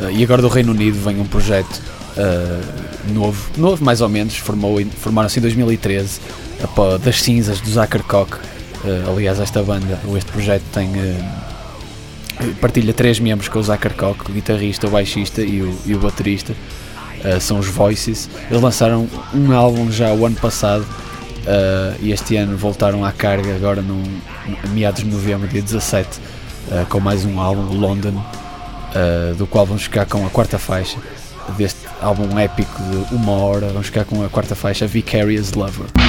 Uh, 0.00 0.10
e 0.10 0.22
agora 0.24 0.42
do 0.42 0.48
Reino 0.48 0.72
Unido 0.72 0.98
vem 0.98 1.20
um 1.20 1.26
projeto 1.26 1.80
uh, 2.16 3.12
novo, 3.12 3.50
novo 3.56 3.84
mais 3.84 4.00
ou 4.00 4.08
menos, 4.08 4.36
formou 4.36 4.78
formaram-se 4.96 5.38
em 5.38 5.42
2013, 5.42 6.20
apó- 6.20 6.43
das 7.02 7.22
cinzas 7.22 7.60
do 7.60 7.70
Zuckercock. 7.70 8.36
Uh, 8.84 9.10
aliás, 9.10 9.40
esta 9.40 9.62
banda, 9.62 9.98
ou 10.06 10.16
este 10.16 10.30
projeto 10.30 10.62
tem 10.72 10.88
uh, 10.88 12.54
partilha 12.60 12.92
três 12.92 13.18
membros 13.18 13.48
com 13.48 13.58
o 13.58 13.62
Zuckercock, 13.62 14.30
o 14.30 14.34
guitarrista, 14.34 14.86
o 14.86 14.90
baixista 14.90 15.40
e 15.40 15.62
o, 15.62 15.74
e 15.86 15.94
o 15.94 15.98
baterista. 15.98 16.52
Uh, 17.24 17.40
são 17.40 17.58
os 17.58 17.66
Voices. 17.66 18.28
Eles 18.50 18.62
lançaram 18.62 19.08
um 19.32 19.52
álbum 19.52 19.90
já 19.90 20.12
o 20.12 20.26
ano 20.26 20.36
passado 20.36 20.86
e 22.00 22.10
este 22.10 22.36
ano 22.36 22.56
voltaram 22.56 23.04
à 23.04 23.12
carga 23.12 23.54
agora 23.54 23.82
no, 23.82 24.02
meados 24.70 25.04
de 25.04 25.10
novembro, 25.10 25.46
dia 25.46 25.60
17, 25.60 26.08
uh, 26.68 26.86
com 26.88 27.00
mais 27.00 27.24
um 27.24 27.38
álbum, 27.38 27.74
London, 27.74 28.14
do 29.36 29.46
qual 29.46 29.66
vamos 29.66 29.82
ficar 29.82 30.06
com 30.06 30.24
a 30.24 30.30
quarta 30.30 30.58
faixa 30.58 30.96
deste 31.58 31.80
álbum 32.00 32.38
épico 32.38 32.82
de 32.82 33.14
uma 33.14 33.32
hora. 33.32 33.68
Vamos 33.68 33.86
ficar 33.86 34.04
com 34.04 34.24
a 34.24 34.28
quarta 34.28 34.54
faixa, 34.54 34.86
Vicarious 34.86 35.52
Lover. 35.52 36.03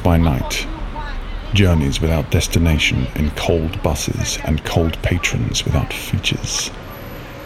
Travels 0.00 0.04
by 0.04 0.16
night, 0.16 0.66
journeys 1.54 2.00
without 2.00 2.30
destination 2.30 3.06
in 3.16 3.30
cold 3.30 3.82
buses 3.82 4.38
and 4.44 4.64
cold 4.64 5.00
patrons 5.02 5.64
without 5.64 5.92
features. 5.92 6.70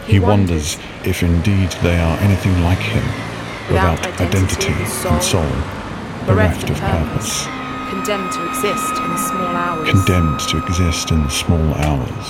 He 0.07 0.21
wonders 0.21 0.79
if 1.05 1.23
indeed 1.23 1.71
they 1.83 1.99
are 1.99 2.19
anything 2.19 2.63
like 2.63 2.79
him, 2.79 3.05
without 3.69 4.21
identity 4.21 4.73
and 5.09 5.23
soul, 5.23 5.51
bereft 6.27 6.71
of 6.71 6.79
purpose, 6.79 7.47
condemned 7.89 8.33
to 8.33 8.47
exist 8.49 8.93
in 8.93 9.19
small 9.19 9.57
hours. 9.57 9.91
condemned 9.91 10.41
to 10.51 10.59
exist 10.65 11.11
in 11.11 11.31
small 11.31 11.75
hours. 11.75 12.27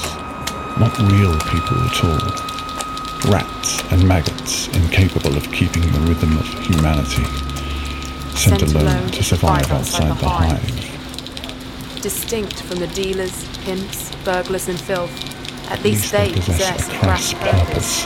Not 0.79 0.99
real 0.99 1.39
people 1.51 1.79
at 1.83 2.05
all. 2.05 3.31
Rats 3.31 3.81
and 3.93 4.07
maggots 4.07 4.69
incapable 4.77 5.37
of 5.37 5.51
keeping 5.51 5.83
the 5.93 6.01
rhythm 6.01 6.37
of 6.37 6.47
humanity, 6.67 7.25
sent 8.37 8.63
alone 8.63 9.09
to 9.11 9.23
survive 9.23 9.71
outside 9.71 10.19
the 10.19 10.29
hive. 10.29 12.01
distinct 12.03 12.61
from 12.63 12.79
the 12.79 12.87
dealers, 12.89 13.47
pimps, 13.65 14.15
burglars, 14.25 14.69
and 14.69 14.79
filth. 14.81 15.13
At 15.71 15.83
least 15.83 16.13
they 16.13 16.33
possess 16.33 16.89
a 16.89 16.99
crass 16.99 17.33
purpose, 17.35 18.05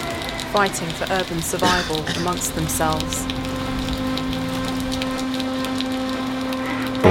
fighting 0.52 0.88
for 0.90 1.12
urban 1.12 1.42
survival 1.42 2.06
amongst 2.20 2.54
themselves. 2.54 3.26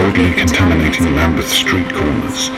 boldly 0.07 0.33
contaminating 0.33 1.15
Lambeth 1.15 1.47
street 1.49 1.91
corners 1.93 2.49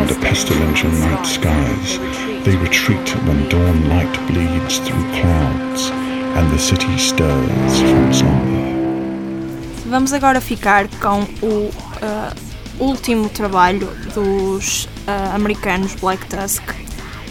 under 0.00 0.14
pestilential 0.14 0.90
night 0.90 1.24
skies. 1.24 1.98
They 2.44 2.56
retreat 2.56 3.08
when 3.24 3.48
dawn 3.48 3.88
light 3.88 4.14
bleeds 4.28 4.78
through 4.78 5.04
clouds 5.20 5.90
and 5.90 6.50
the 6.52 6.58
city 6.58 6.98
stirs 6.98 7.80
from 7.80 8.12
zombie. 8.12 8.57
Vamos 9.88 10.12
agora 10.12 10.38
ficar 10.38 10.86
com 11.00 11.22
o 11.42 11.70
ah, 12.02 12.34
último 12.78 13.26
trabalho 13.30 13.88
dos 14.14 14.86
ah, 15.06 15.34
americanos 15.34 15.94
Black 15.94 16.26
Tusk. 16.26 16.62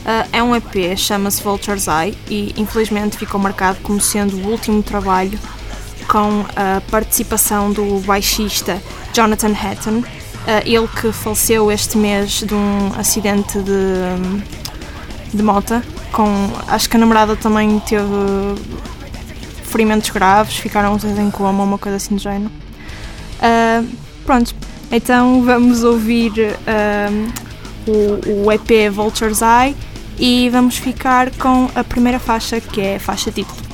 Ah, 0.03 0.25
é 0.33 0.41
um 0.41 0.55
EP, 0.55 0.97
chama-se 0.97 1.43
Vulture's 1.43 1.85
Eye 1.85 2.17
e 2.27 2.55
infelizmente 2.57 3.15
ficou 3.15 3.39
marcado 3.39 3.77
como 3.83 4.01
sendo 4.01 4.37
o 4.37 4.49
último 4.49 4.81
trabalho 4.81 5.37
com 6.07 6.45
a 6.55 6.81
participação 6.89 7.71
do 7.71 7.99
baixista 7.99 8.81
Jonathan 9.13 9.53
Hatton, 9.53 10.03
ah, 10.47 10.63
ele 10.65 10.87
que 10.87 11.11
faleceu 11.11 11.71
este 11.71 11.95
mês 11.95 12.39
de 12.39 12.55
um 12.55 12.91
acidente 12.97 13.59
de, 13.59 15.31
de 15.31 15.43
moto. 15.43 15.79
Com, 16.11 16.25
acho 16.69 16.89
que 16.89 16.97
a 16.97 16.99
namorada 16.99 17.35
também 17.35 17.79
teve 17.81 18.03
ferimentos 19.67 20.09
graves, 20.09 20.57
ficaram 20.57 20.97
dois 20.97 21.17
em 21.17 21.29
coma, 21.29 21.63
uma 21.63 21.77
coisa 21.77 21.97
assim 21.97 22.15
do 22.15 22.21
género. 22.21 22.51
Ah, 23.41 23.83
pronto, 24.25 24.55
então 24.91 25.43
vamos 25.43 25.83
ouvir 25.83 26.31
ah, 26.65 27.09
o, 27.87 28.45
o 28.45 28.51
EP 28.51 28.91
Vulture's 28.91 29.41
Eye 29.41 29.75
e 30.17 30.49
vamos 30.49 30.77
ficar 30.77 31.29
com 31.31 31.69
a 31.75 31.83
primeira 31.83 32.19
faixa 32.19 32.59
que 32.59 32.81
é 32.81 32.95
a 32.95 32.99
faixa 32.99 33.31
título. 33.31 33.66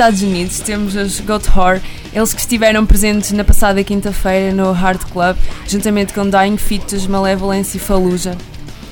Estados 0.00 0.22
Unidos 0.22 0.60
temos 0.60 0.94
os 0.94 1.20
Goat 1.20 1.46
Whore, 1.54 1.82
eles 2.14 2.32
que 2.32 2.40
estiveram 2.40 2.86
presentes 2.86 3.32
na 3.32 3.44
passada 3.44 3.84
quinta-feira 3.84 4.50
no 4.50 4.72
Hard 4.72 5.04
Club, 5.12 5.36
juntamente 5.68 6.14
com 6.14 6.26
Dying 6.26 6.56
Fetus, 6.56 7.06
Malevolence 7.06 7.76
e 7.76 7.80
Fallujah. 7.80 8.34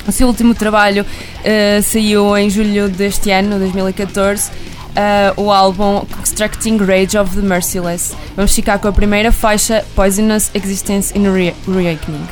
O 0.07 0.13
seu 0.13 0.29
último 0.29 0.55
trabalho 0.55 1.07
eh, 1.43 1.81
saiu 1.81 2.37
em 2.37 2.51
julho 2.51 2.91
deste 2.91 3.31
ano, 3.31 3.59
2014, 3.59 4.51
eh, 4.95 5.33
o 5.39 5.51
álbum 5.51 6.05
Extracting 6.21 6.77
Rage 6.77 7.17
of 7.17 7.35
the 7.35 7.41
Merciless. 7.41 8.15
Vamos 8.37 8.55
ficar 8.55 8.79
com 8.79 8.89
a 8.89 8.93
primeira 8.93 9.33
faixa, 9.33 9.83
Poisonous 9.95 10.51
Existence 10.53 11.19
in 11.19 11.23
Re 11.33 11.55
Reawakening. 11.67 12.27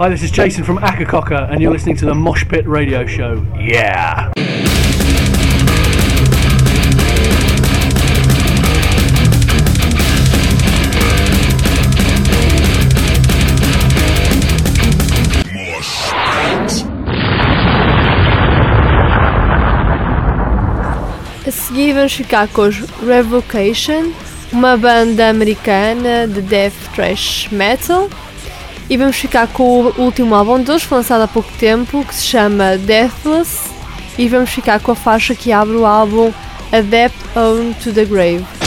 Hi, 0.00 0.08
this 0.08 0.22
is 0.22 0.30
Jason 0.30 0.64
from 0.64 0.78
Akakoka, 0.78 1.52
and 1.52 1.60
you're 1.60 1.70
listening 1.70 1.94
to 1.96 2.06
the 2.06 2.14
Mosh 2.14 2.48
Pit 2.48 2.66
Radio 2.66 3.04
Show. 3.04 3.46
Yeah. 3.58 4.32
A 21.46 21.50
seguir 21.50 21.92
vamos 21.92 22.14
ficar 22.14 22.48
com 22.48 22.62
os 22.62 22.78
Revocation, 23.06 24.14
uma 24.50 24.78
banda 24.78 25.28
americana 25.28 26.26
de 26.26 26.40
death 26.40 26.72
thrash 26.94 27.50
metal. 27.52 28.08
E 28.90 28.96
vamos 28.96 29.14
ficar 29.14 29.46
com 29.46 29.62
o 29.62 30.02
último 30.02 30.34
álbum 30.34 30.60
deles, 30.60 30.82
foi 30.82 30.98
lançado 30.98 31.22
há 31.22 31.28
pouco 31.28 31.52
tempo, 31.60 32.04
que 32.04 32.12
se 32.12 32.24
chama 32.24 32.76
Deathless. 32.76 33.70
E 34.18 34.28
vamos 34.28 34.50
ficar 34.50 34.80
com 34.80 34.90
a 34.90 34.96
faixa 34.96 35.32
que 35.32 35.52
abre 35.52 35.76
o 35.76 35.86
álbum 35.86 36.32
Adept 36.72 37.16
On 37.36 37.72
to 37.74 37.92
the 37.92 38.04
Grave. 38.04 38.59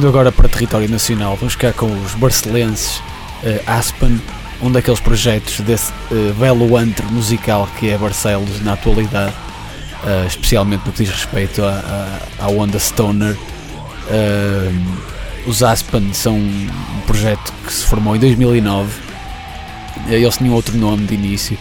Vindo 0.00 0.08
agora 0.08 0.32
para 0.32 0.48
território 0.48 0.88
nacional, 0.88 1.36
vamos 1.36 1.52
ficar 1.52 1.74
com 1.74 1.92
os 1.92 2.14
barcelenses 2.14 3.02
eh, 3.44 3.60
Aspen, 3.66 4.18
um 4.62 4.72
daqueles 4.72 4.98
projetos 4.98 5.60
desse 5.60 5.92
eh, 6.10 6.32
belo 6.38 6.74
antro 6.74 7.04
musical 7.12 7.68
que 7.78 7.90
é 7.90 7.98
Barcelos 7.98 8.62
na 8.62 8.72
atualidade, 8.72 9.34
eh, 10.06 10.24
especialmente 10.26 10.86
no 10.86 10.92
que 10.92 11.04
diz 11.04 11.12
respeito 11.12 11.62
à, 11.62 12.18
à, 12.38 12.48
onda 12.48 12.78
stoner. 12.78 13.36
Os 15.46 15.62
Aspen 15.62 16.14
são 16.14 16.36
um 16.36 16.68
projeto 17.06 17.52
que 17.66 17.70
se 17.70 17.84
formou 17.84 18.16
em 18.16 18.18
2009. 18.18 18.90
Eh, 20.08 20.14
Eles 20.14 20.38
tinham 20.38 20.54
outro 20.54 20.78
nome 20.78 21.04
de 21.04 21.14
início, 21.14 21.58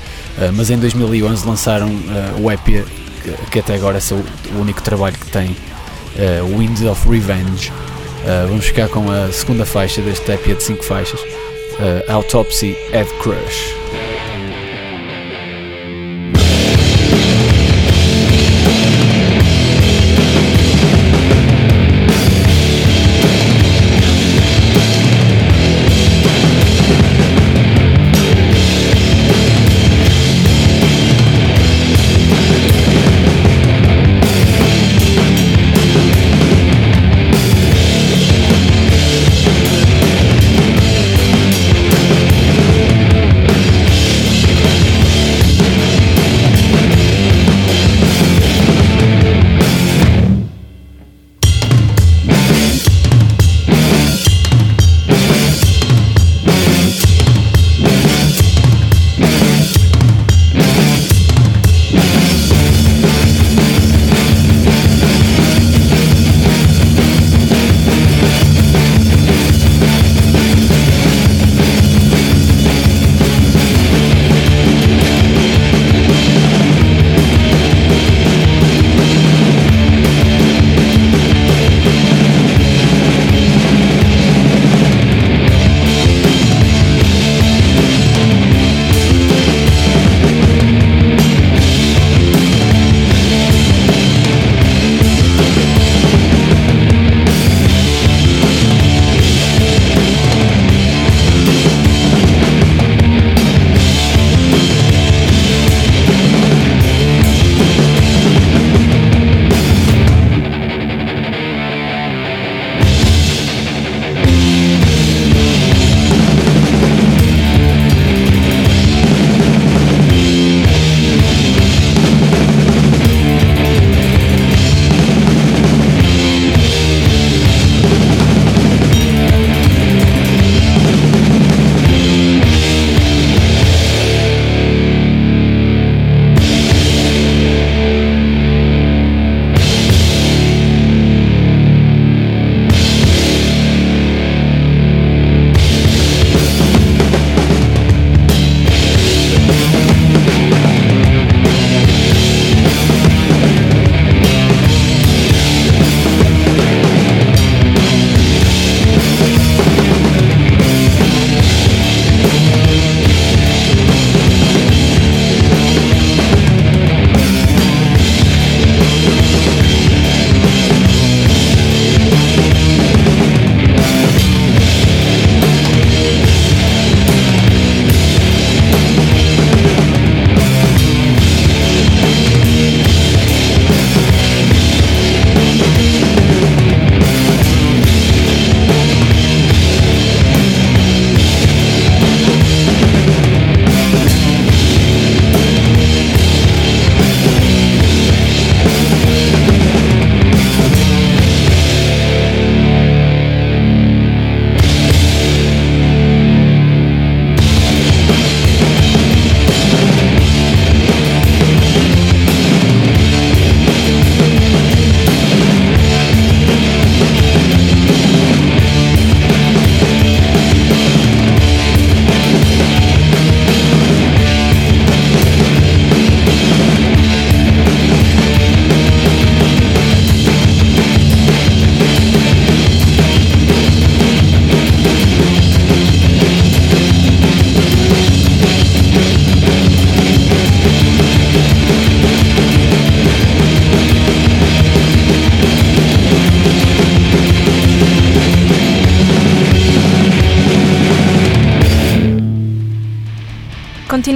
mas 0.54 0.70
em 0.70 0.78
2011 0.78 1.46
lançaram 1.46 1.92
o 2.42 2.50
EP, 2.50 2.64
que, 2.64 2.86
que 3.52 3.60
até 3.60 3.76
agora 3.76 3.98
é 3.98 4.56
o, 4.56 4.62
único 4.62 4.82
trabalho 4.82 5.18
que 5.18 5.30
tem, 5.30 5.54
Winds 6.58 6.84
of 6.84 7.10
Revenge. 7.10 7.70
Eh, 8.30 8.46
vamos 8.46 8.68
ficar 8.68 8.88
com 8.90 9.10
a 9.10 9.32
segunda 9.32 9.66
faixa 9.66 10.04
deste 10.04 10.32
EP 10.32 10.54
de 10.54 10.62
5 10.62 10.84
faixas, 10.84 11.20
eh, 11.80 12.06
Autopsy 12.08 12.78
Head 12.92 13.08
Crush. 13.24 13.74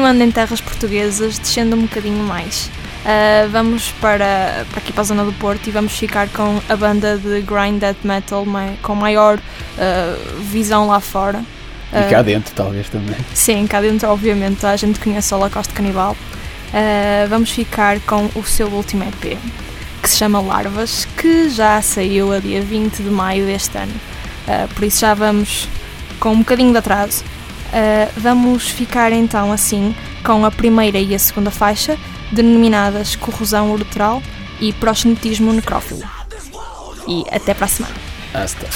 Continuando 0.04 0.24
em 0.26 0.32
terras 0.32 0.60
portuguesas, 0.60 1.40
descendo 1.40 1.78
um 1.78 1.84
bocadinho 1.84 2.26
mais. 2.26 2.70
ah, 3.06 3.48
vamos 3.50 3.94
para, 4.02 4.66
para 4.70 4.80
aqui 4.80 4.92
para 4.92 5.00
a 5.00 5.06
zona 5.06 5.24
do 5.24 5.32
Porto 5.32 5.66
e 5.68 5.72
vamos 5.72 5.94
ficar 5.94 6.28
com 6.28 6.62
a 6.68 6.76
banda 6.76 7.18
de 7.18 7.40
grind 7.40 7.80
death 7.80 8.04
metal 8.04 8.46
mai- 8.46 8.78
com 8.82 8.94
maior 8.96 9.40
ah, 9.80 10.18
visão 10.52 10.88
lá 10.88 11.00
fora. 11.00 11.42
E 11.94 12.10
cá 12.10 12.22
dentro, 12.22 12.54
talvez 12.54 12.90
também. 12.90 13.16
Sim, 13.34 13.66
cá 13.66 13.80
dentro, 13.80 14.10
obviamente, 14.10 14.66
a 14.66 14.76
gente 14.76 15.00
conhece 15.00 15.34
o 15.34 15.38
Holocausto 15.38 15.74
Canibal. 15.74 16.18
Ah, 16.74 17.26
vamos 17.30 17.52
ficar 17.52 17.98
com 18.02 18.30
o 18.36 18.44
seu 18.44 18.68
último 18.68 19.06
EP. 19.06 19.38
que 20.02 20.10
se 20.10 20.18
chama 20.18 20.42
Larvas, 20.42 21.08
que 21.16 21.48
já 21.50 21.82
saiu 21.82 22.34
a 22.34 22.40
dia 22.40 22.62
20 22.62 22.98
de 23.02 23.10
maio 23.10 23.46
deste 23.46 23.78
ano. 23.78 23.94
Uh, 24.46 24.68
por 24.76 24.84
isso 24.84 25.00
já 25.00 25.14
vamos 25.14 25.70
com 26.20 26.34
um 26.34 26.40
bocadinho 26.40 26.74
de 26.74 26.78
atraso. 26.78 27.24
Uh, 27.74 28.12
vamos 28.18 28.70
ficar 28.70 29.12
então 29.12 29.52
assim 29.52 29.96
com 30.24 30.46
a 30.46 30.52
primeira 30.52 31.00
e 31.00 31.16
a 31.16 31.20
segunda 31.20 31.50
faixa, 31.50 31.98
denominadas 32.32 33.16
Corrosão 33.16 33.72
Ureteral 33.72 34.22
e 34.62 34.72
Proxenetismo 34.74 35.52
Necrófilo. 35.52 36.02
E 37.08 37.24
até 37.32 37.56
para 37.56 37.66
a 37.66 37.68
semana. 37.68 37.96
Hasta. 38.32 38.68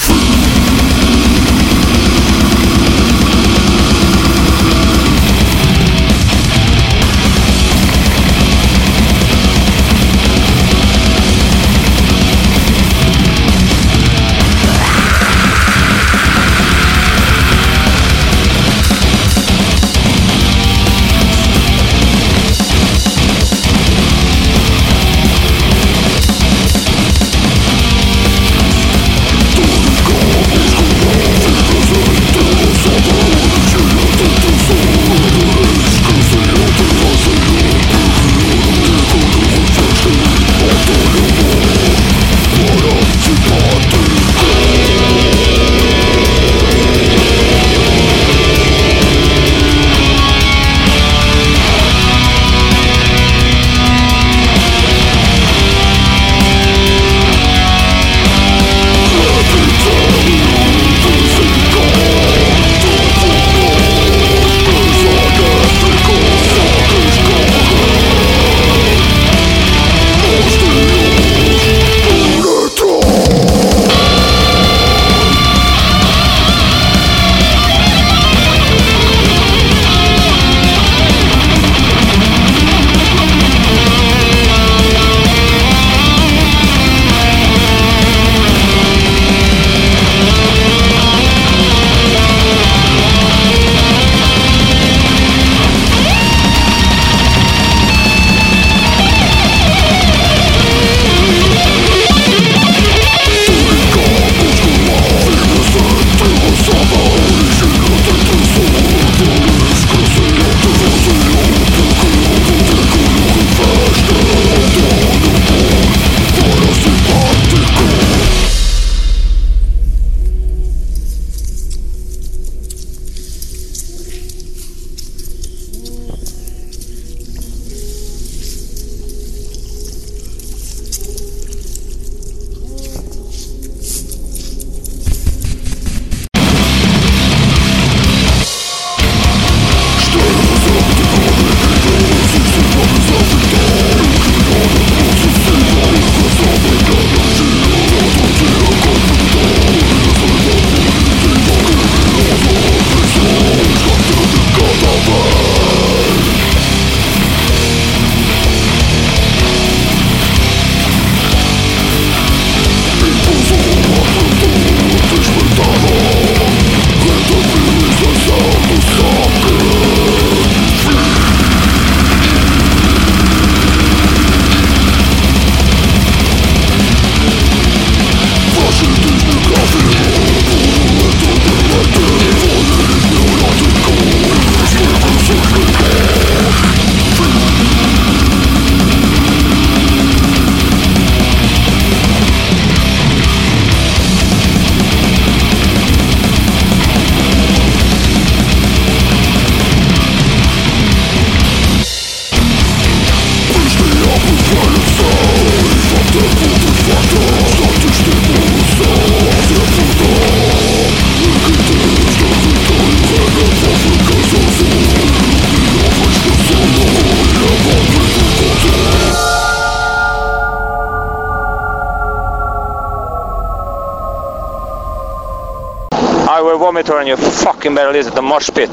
is 227.98 228.08
the 228.12 228.22
mosh 228.22 228.48
pit, 228.50 228.70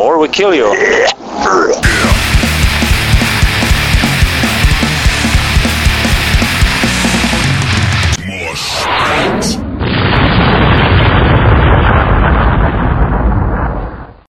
or 0.00 0.18
we 0.18 0.28
kill 0.28 0.52
you. 0.52 0.83